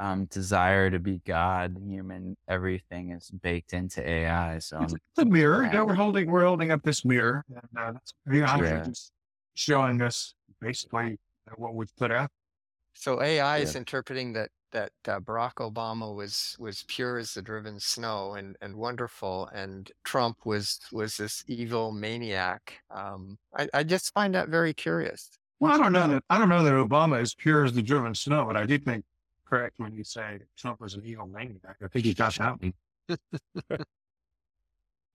um 0.00 0.26
desire 0.26 0.90
to 0.90 0.98
be 1.00 1.20
God, 1.26 1.76
human 1.78 2.36
everything 2.48 3.10
is 3.12 3.30
baked 3.30 3.72
into 3.74 4.06
AI. 4.08 4.58
So 4.60 4.82
It's, 4.82 4.92
um, 4.94 4.98
it's 5.16 5.22
a 5.22 5.24
mirror. 5.26 5.62
yeah. 5.64 5.72
Yeah, 5.74 5.82
we're 5.82 5.94
holding 5.94 6.30
we're 6.30 6.44
holding 6.46 6.70
up 6.70 6.82
this 6.82 7.04
mirror. 7.04 7.44
And, 7.48 7.58
uh, 7.78 7.92
that's 7.92 8.14
yeah, 8.30 8.56
Yeah. 8.56 8.84
just 8.84 9.12
showing 9.54 10.02
us 10.02 10.34
basically 10.60 11.18
what 11.56 11.74
we've 11.74 11.94
put 11.96 12.10
out. 12.10 12.30
So 12.94 13.20
AI 13.22 13.58
is 13.58 13.74
interpreting 13.74 14.32
that 14.34 14.50
that 14.74 14.92
uh, 15.06 15.20
Barack 15.20 15.54
Obama 15.54 16.14
was 16.14 16.56
was 16.58 16.84
pure 16.88 17.18
as 17.18 17.34
the 17.34 17.42
driven 17.42 17.80
snow 17.80 18.34
and 18.34 18.56
and 18.60 18.74
wonderful, 18.76 19.48
and 19.54 19.90
Trump 20.04 20.38
was 20.44 20.78
was 20.92 21.16
this 21.16 21.44
evil 21.46 21.92
maniac. 21.92 22.78
Um, 22.90 23.38
I 23.56 23.68
I 23.72 23.82
just 23.82 24.12
find 24.12 24.34
that 24.34 24.48
very 24.48 24.74
curious. 24.74 25.30
Well, 25.60 25.72
I 25.72 25.78
don't 25.78 25.92
know 25.92 26.08
that 26.08 26.24
I 26.28 26.38
don't 26.38 26.48
know 26.48 26.62
that 26.62 26.72
Obama 26.72 27.20
is 27.20 27.34
pure 27.34 27.64
as 27.64 27.72
the 27.72 27.82
driven 27.82 28.14
snow, 28.14 28.44
but 28.44 28.56
I 28.56 28.66
do 28.66 28.78
think 28.78 29.04
correct 29.46 29.74
when 29.78 29.92
you 29.92 30.04
say 30.04 30.40
Trump 30.56 30.80
was 30.80 30.94
an 30.94 31.02
evil 31.04 31.26
maniac. 31.26 31.76
I 31.82 31.88
think 31.88 32.04
he 32.04 32.14
got 32.14 32.34
that 32.36 32.60
one. 32.60 32.74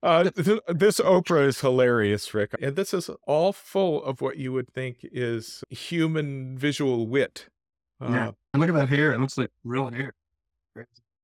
Uh, 0.02 0.30
th- 0.30 0.60
this 0.68 0.98
Oprah 0.98 1.46
is 1.46 1.60
hilarious, 1.60 2.32
Rick. 2.32 2.54
And 2.60 2.74
this 2.74 2.94
is 2.94 3.10
all 3.26 3.52
full 3.52 4.02
of 4.02 4.20
what 4.20 4.38
you 4.38 4.52
would 4.52 4.72
think 4.72 4.98
is 5.02 5.62
human 5.68 6.56
visual 6.56 7.06
wit. 7.06 7.48
Uh, 8.00 8.08
Yeah. 8.10 8.30
And 8.54 8.60
look 8.60 8.70
at 8.70 8.74
that 8.76 8.88
hair. 8.88 9.12
It 9.12 9.20
looks 9.20 9.36
like 9.36 9.50
real 9.62 9.90
hair. 9.90 10.14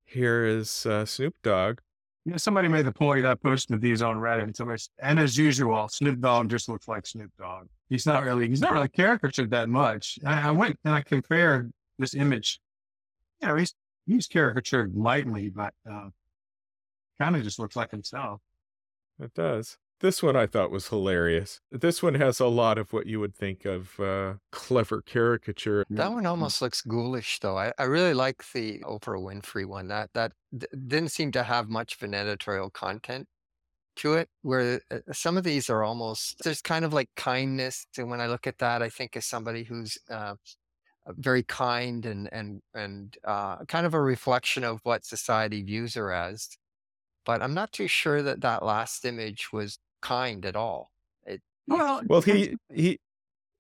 here 0.04 0.44
is 0.44 0.84
uh, 0.86 1.04
Snoop 1.06 1.34
Dogg. 1.42 1.78
Yeah, 2.26 2.36
somebody 2.36 2.68
made 2.68 2.84
the 2.86 2.92
point. 2.92 3.24
I 3.24 3.34
posted 3.34 3.80
these 3.80 4.02
on 4.02 4.16
Reddit. 4.16 4.42
And, 4.42 4.56
somebody, 4.56 4.82
and 5.00 5.18
as 5.18 5.38
usual, 5.38 5.88
Snoop 5.88 6.20
Dogg 6.20 6.50
just 6.50 6.68
looks 6.68 6.86
like 6.88 7.06
Snoop 7.06 7.30
Dogg. 7.38 7.68
He's 7.88 8.04
not 8.04 8.24
really 8.24 8.48
he's 8.48 8.60
not 8.60 8.72
really 8.72 8.88
caricatured 8.88 9.50
that 9.50 9.68
much. 9.68 10.18
I, 10.26 10.48
I 10.48 10.50
went 10.50 10.76
and 10.84 10.92
I 10.92 11.02
compared 11.02 11.72
this 12.00 12.14
image. 12.14 12.58
You 13.40 13.48
know, 13.48 13.54
he's 13.56 13.74
he's 14.06 14.26
caricatured 14.26 14.96
lightly, 14.96 15.48
but 15.50 15.72
uh, 15.88 16.08
kind 17.20 17.36
of 17.36 17.44
just 17.44 17.60
looks 17.60 17.76
like 17.76 17.92
himself. 17.92 18.40
It 19.18 19.34
does. 19.34 19.78
This 20.00 20.22
one 20.22 20.36
I 20.36 20.46
thought 20.46 20.70
was 20.70 20.88
hilarious. 20.88 21.60
This 21.70 22.02
one 22.02 22.14
has 22.14 22.38
a 22.38 22.46
lot 22.46 22.76
of 22.76 22.92
what 22.92 23.06
you 23.06 23.18
would 23.18 23.34
think 23.34 23.64
of 23.64 23.98
uh, 23.98 24.34
clever 24.52 25.00
caricature. 25.00 25.84
That 25.88 26.12
one 26.12 26.26
almost 26.26 26.60
looks 26.60 26.82
ghoulish, 26.82 27.38
though. 27.40 27.56
I, 27.56 27.72
I 27.78 27.84
really 27.84 28.12
like 28.12 28.44
the 28.52 28.80
Oprah 28.80 29.20
Winfrey 29.22 29.64
one. 29.66 29.88
That 29.88 30.12
that 30.14 30.32
d- 30.56 30.66
didn't 30.72 31.10
seem 31.10 31.32
to 31.32 31.44
have 31.44 31.68
much 31.68 31.94
of 31.94 32.02
an 32.02 32.12
editorial 32.14 32.70
content 32.70 33.28
to 33.96 34.14
it. 34.14 34.30
Where 34.42 34.80
uh, 34.90 35.00
some 35.12 35.36
of 35.38 35.44
these 35.44 35.70
are 35.70 35.84
almost 35.84 36.44
there's 36.44 36.62
kind 36.62 36.84
of 36.84 36.92
like 36.92 37.10
kindness. 37.16 37.86
And 37.98 38.10
when 38.10 38.20
I 38.20 38.28
look 38.28 38.46
at 38.46 38.58
that, 38.58 38.82
I 38.82 38.90
think 38.90 39.16
as 39.16 39.26
somebody 39.26 39.64
who's 39.64 39.98
uh, 40.10 40.36
very 41.08 41.42
kind 41.44 42.06
and 42.06 42.28
and 42.32 42.62
and 42.74 43.18
uh, 43.24 43.64
kind 43.66 43.86
of 43.86 43.94
a 43.94 44.00
reflection 44.02 44.64
of 44.64 44.80
what 44.84 45.04
society 45.06 45.62
views 45.62 45.94
her 45.94 46.12
as. 46.12 46.48
But 47.26 47.42
I'm 47.42 47.52
not 47.52 47.72
too 47.72 47.88
sure 47.88 48.22
that 48.22 48.40
that 48.40 48.64
last 48.64 49.04
image 49.04 49.52
was 49.52 49.78
kind 50.00 50.46
at 50.46 50.56
all. 50.56 50.90
It, 51.26 51.42
Well, 51.66 52.00
Well, 52.06 52.22
he 52.22 52.56
he 52.72 52.98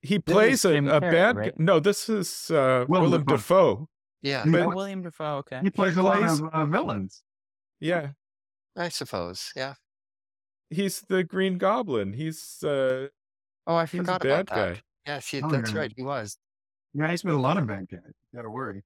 he 0.02 0.18
plays 0.20 0.64
a, 0.64 0.70
a 0.76 0.80
Carrey, 0.80 1.00
bad. 1.12 1.36
right? 1.36 1.60
No, 1.60 1.80
this 1.80 2.08
is 2.08 2.50
uh, 2.50 2.86
Willem 2.88 3.10
Willem 3.10 3.24
Dafoe. 3.24 3.36
Dafoe. 3.36 3.88
yeah, 4.22 4.44
He- 4.44 4.56
Oh, 4.56 4.68
William 4.68 5.02
Dafoe. 5.02 5.38
Okay. 5.38 5.60
he 5.62 5.68
plays 5.70 5.96
a 5.96 6.02
lot 6.02 6.18
plays- 6.18 6.40
of 6.40 6.48
uh, 6.54 6.64
villains. 6.66 7.22
Yeah, 7.80 8.10
I 8.76 8.88
suppose. 8.88 9.50
Yeah. 9.56 9.74
he's 10.70 11.00
the 11.02 11.24
Green 11.24 11.58
Goblin. 11.58 12.12
He's 12.12 12.62
uh, 12.64 13.08
Oh, 13.66 13.74
I 13.74 13.86
he's 13.86 13.94
a 14.00 14.04
forgot 14.04 14.20
bad 14.22 14.40
about 14.42 14.46
that. 14.54 14.74
guy. 14.76 14.80
Yes, 15.06 15.28
he, 15.28 15.42
Oh, 15.42 15.48
that's 15.50 15.72
yeah. 15.72 15.78
right. 15.78 15.92
He 15.96 16.02
was. 16.02 16.38
Yeah, 16.94 17.10
he's 17.10 17.22
been 17.22 17.34
a 17.34 17.40
lot 17.40 17.58
of 17.58 17.66
bad 17.66 17.88
guys. 17.90 18.12
Got 18.34 18.42
to 18.42 18.50
worry. 18.50 18.82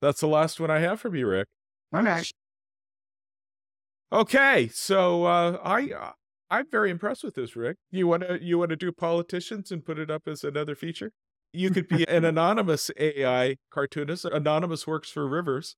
That's 0.00 0.20
the 0.20 0.26
last 0.28 0.58
one 0.58 0.70
I 0.70 0.78
have 0.80 1.00
from 1.00 1.14
you, 1.14 1.26
Rick. 1.26 1.48
Okay. 1.94 2.22
Okay, 4.12 4.68
so 4.72 5.24
uh, 5.24 5.58
I 5.62 5.90
uh, 5.90 6.12
I'm 6.50 6.66
very 6.70 6.90
impressed 6.90 7.24
with 7.24 7.34
this, 7.34 7.56
Rick. 7.56 7.76
You 7.90 8.06
want 8.06 8.22
to 8.22 8.38
you 8.42 8.58
want 8.58 8.70
to 8.70 8.76
do 8.76 8.92
politicians 8.92 9.72
and 9.72 9.84
put 9.84 9.98
it 9.98 10.10
up 10.10 10.28
as 10.28 10.44
another 10.44 10.74
feature? 10.74 11.12
You 11.52 11.70
could 11.70 11.88
be 11.88 12.06
an 12.08 12.24
anonymous 12.24 12.90
AI 12.98 13.56
cartoonist. 13.70 14.24
Anonymous 14.26 14.86
works 14.86 15.10
for 15.10 15.26
Rivers. 15.26 15.76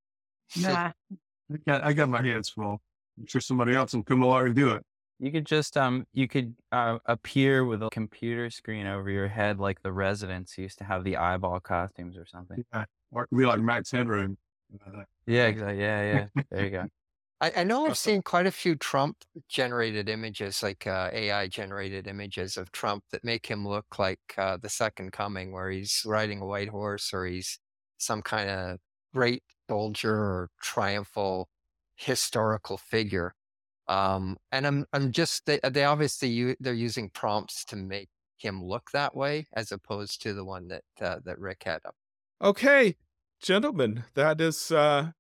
Nah. 0.57 0.93
I 1.51 1.57
got, 1.67 1.85
I 1.85 1.93
got 1.95 2.09
my 2.11 2.23
hands 2.23 2.51
full. 2.51 2.83
I'm 3.19 3.27
sure 3.27 3.41
somebody 3.41 3.75
else 3.75 3.95
in 3.95 4.03
come 4.05 4.23
along 4.23 4.53
do 4.55 4.71
it. 4.71 4.83
You 5.19 5.33
could 5.33 5.47
just 5.47 5.77
um 5.77 6.05
you 6.13 6.29
could 6.29 6.55
uh, 6.71 6.99
appear 7.07 7.65
with 7.65 7.83
a 7.83 7.89
computer 7.91 8.51
screen 8.51 8.87
over 8.87 9.11
your 9.11 9.27
head 9.27 9.59
like 9.59 9.83
the 9.83 9.93
residents 9.93 10.57
used 10.59 10.79
to 10.79 10.85
have 10.85 11.03
the 11.03 11.17
eyeball 11.17 11.61
costumes 11.61 12.17
or 12.17 12.27
something. 12.27 12.63
Yeah. 12.73 12.85
Or 13.11 13.25
it 13.25 13.29
could 13.29 13.39
be 13.39 13.47
like 13.47 13.61
Max 13.61 13.91
Headroom. 13.91 14.37
Yeah, 15.27 15.47
exactly. 15.47 15.81
Yeah, 15.81 16.29
yeah. 16.37 16.43
There 16.51 16.65
you 16.65 16.71
go. 16.71 16.85
I, 17.41 17.53
I 17.57 17.65
know 17.65 17.87
I've 17.87 17.97
seen 17.99 18.23
quite 18.23 18.47
a 18.47 18.51
few 18.51 18.75
Trump 18.75 19.25
generated 19.49 20.09
images, 20.09 20.63
like 20.63 20.87
uh, 20.87 21.11
AI 21.13 21.47
generated 21.49 22.07
images 22.07 22.57
of 22.57 22.73
Trump 22.73 23.05
that 23.11 23.23
make 23.25 23.47
him 23.47 23.67
look 23.67 23.99
like 23.99 24.21
uh, 24.37 24.57
the 24.57 24.69
second 24.69 25.13
coming, 25.13 25.53
where 25.53 25.71
he's 25.71 26.03
riding 26.05 26.41
a 26.41 26.47
white 26.47 26.69
horse 26.69 27.13
or 27.15 27.27
he's 27.27 27.61
some 27.99 28.23
kind 28.23 28.51
of 28.51 28.79
great 29.15 29.43
soldier 29.71 30.15
or 30.15 30.51
triumphal 30.61 31.49
historical 31.97 32.77
figure. 32.77 33.35
Um, 33.89 34.37
and 34.53 34.67
I'm 34.67 34.87
I'm 34.93 35.13
just 35.13 35.47
they 35.47 35.61
they 35.63 35.85
obviously 35.85 36.29
u- 36.29 36.57
they're 36.61 36.75
using 36.75 37.11
prompts 37.11 37.65
to 37.67 37.77
make 37.77 38.11
him 38.37 38.63
look 38.63 38.91
that 38.93 39.17
way 39.17 39.47
as 39.53 39.73
opposed 39.73 40.23
to 40.23 40.35
the 40.35 40.45
one 40.45 40.69
that 40.69 40.85
uh, 41.01 41.21
that 41.25 41.39
Rick 41.39 41.65
had 41.65 41.81
up. 41.85 41.97
Okay, 42.41 42.97
gentlemen, 43.41 44.05
that 44.15 44.41
is. 44.41 44.71
Uh, 44.71 45.13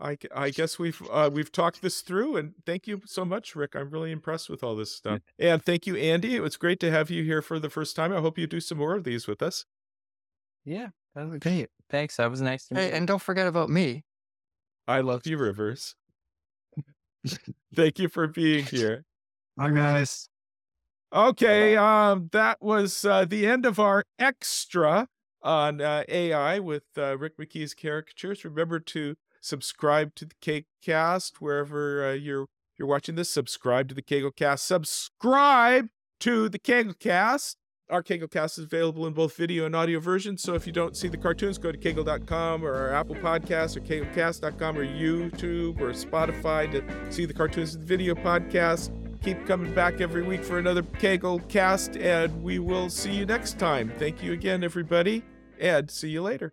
I 0.00 0.16
g- 0.16 0.28
I 0.34 0.50
guess 0.50 0.78
we've 0.78 1.00
uh, 1.10 1.30
we've 1.32 1.52
talked 1.52 1.80
this 1.82 2.00
through, 2.00 2.36
and 2.36 2.54
thank 2.66 2.86
you 2.86 3.00
so 3.06 3.24
much, 3.24 3.54
Rick. 3.54 3.76
I'm 3.76 3.90
really 3.90 4.10
impressed 4.10 4.50
with 4.50 4.64
all 4.64 4.74
this 4.74 4.94
stuff. 4.94 5.20
And 5.38 5.62
thank 5.64 5.86
you, 5.86 5.96
Andy. 5.96 6.34
It 6.36 6.40
was 6.40 6.56
great 6.56 6.80
to 6.80 6.90
have 6.90 7.10
you 7.10 7.22
here 7.24 7.42
for 7.42 7.58
the 7.60 7.70
first 7.70 7.94
time. 7.96 8.12
I 8.12 8.20
hope 8.20 8.38
you 8.38 8.46
do 8.46 8.60
some 8.60 8.78
more 8.78 8.94
of 8.96 9.04
these 9.04 9.26
with 9.28 9.42
us. 9.42 9.64
Yeah, 10.64 10.88
that 11.14 11.28
was 11.28 11.38
great. 11.38 11.68
Thanks. 11.90 12.16
That 12.16 12.30
was 12.30 12.40
nice 12.40 12.66
to 12.68 12.74
meet 12.74 12.80
Hey, 12.80 12.88
you. 12.88 12.94
and 12.94 13.06
don't 13.06 13.22
forget 13.22 13.46
about 13.46 13.68
me. 13.70 14.04
I 14.88 15.00
love 15.00 15.26
you, 15.26 15.36
Rivers. 15.38 15.94
thank 17.74 17.98
you 17.98 18.08
for 18.08 18.26
being 18.26 18.64
here. 18.64 19.04
Bye, 19.56 19.70
guys. 19.70 20.28
Okay, 21.12 21.76
um, 21.76 22.30
that 22.32 22.62
was 22.62 23.04
uh, 23.04 23.24
the 23.26 23.46
end 23.46 23.66
of 23.66 23.78
our 23.78 24.04
extra 24.18 25.08
on 25.42 25.80
uh, 25.80 26.04
AI 26.08 26.58
with 26.58 26.84
uh, 26.96 27.18
Rick 27.18 27.36
McKee's 27.36 27.74
caricatures. 27.74 28.44
Remember 28.44 28.80
to 28.80 29.16
subscribe 29.42 30.14
to 30.14 30.24
the 30.24 30.34
Cagle 30.40 30.64
Cast 30.82 31.40
wherever 31.40 32.08
uh, 32.08 32.12
you're 32.12 32.46
you're 32.78 32.88
watching 32.88 33.14
this. 33.14 33.28
Subscribe 33.28 33.88
to 33.88 33.94
the 33.94 34.02
Cagle 34.02 34.34
Cast. 34.34 34.66
Subscribe 34.66 35.88
to 36.20 36.48
the 36.48 36.58
Cagle 36.58 36.98
Cast. 36.98 37.58
Our 37.90 38.02
Cagle 38.02 38.30
Cast 38.30 38.56
is 38.56 38.64
available 38.64 39.06
in 39.06 39.12
both 39.12 39.36
video 39.36 39.66
and 39.66 39.76
audio 39.76 40.00
versions. 40.00 40.42
So 40.42 40.54
if 40.54 40.66
you 40.66 40.72
don't 40.72 40.96
see 40.96 41.08
the 41.08 41.18
cartoons, 41.18 41.58
go 41.58 41.70
to 41.70 41.76
cagle.com 41.76 42.64
or 42.64 42.72
our 42.72 42.94
Apple 42.94 43.16
Podcasts 43.16 43.76
or 43.76 43.80
caglecast.com 43.80 44.78
or 44.78 44.86
YouTube 44.86 45.78
or 45.78 45.90
Spotify 45.90 46.70
to 46.70 47.12
see 47.12 47.26
the 47.26 47.34
cartoons 47.34 47.74
and 47.74 47.84
video 47.84 48.14
podcast 48.14 48.90
keep 49.22 49.46
coming 49.46 49.72
back 49.74 50.00
every 50.00 50.22
week 50.22 50.42
for 50.42 50.58
another 50.58 50.82
Cagle 50.82 51.46
cast, 51.48 51.96
and 51.96 52.42
we 52.42 52.58
will 52.58 52.90
see 52.90 53.12
you 53.12 53.26
next 53.26 53.58
time. 53.58 53.92
Thank 53.98 54.22
you 54.22 54.32
again, 54.32 54.64
everybody, 54.64 55.22
and 55.60 55.90
see 55.90 56.08
you 56.08 56.22
later. 56.22 56.52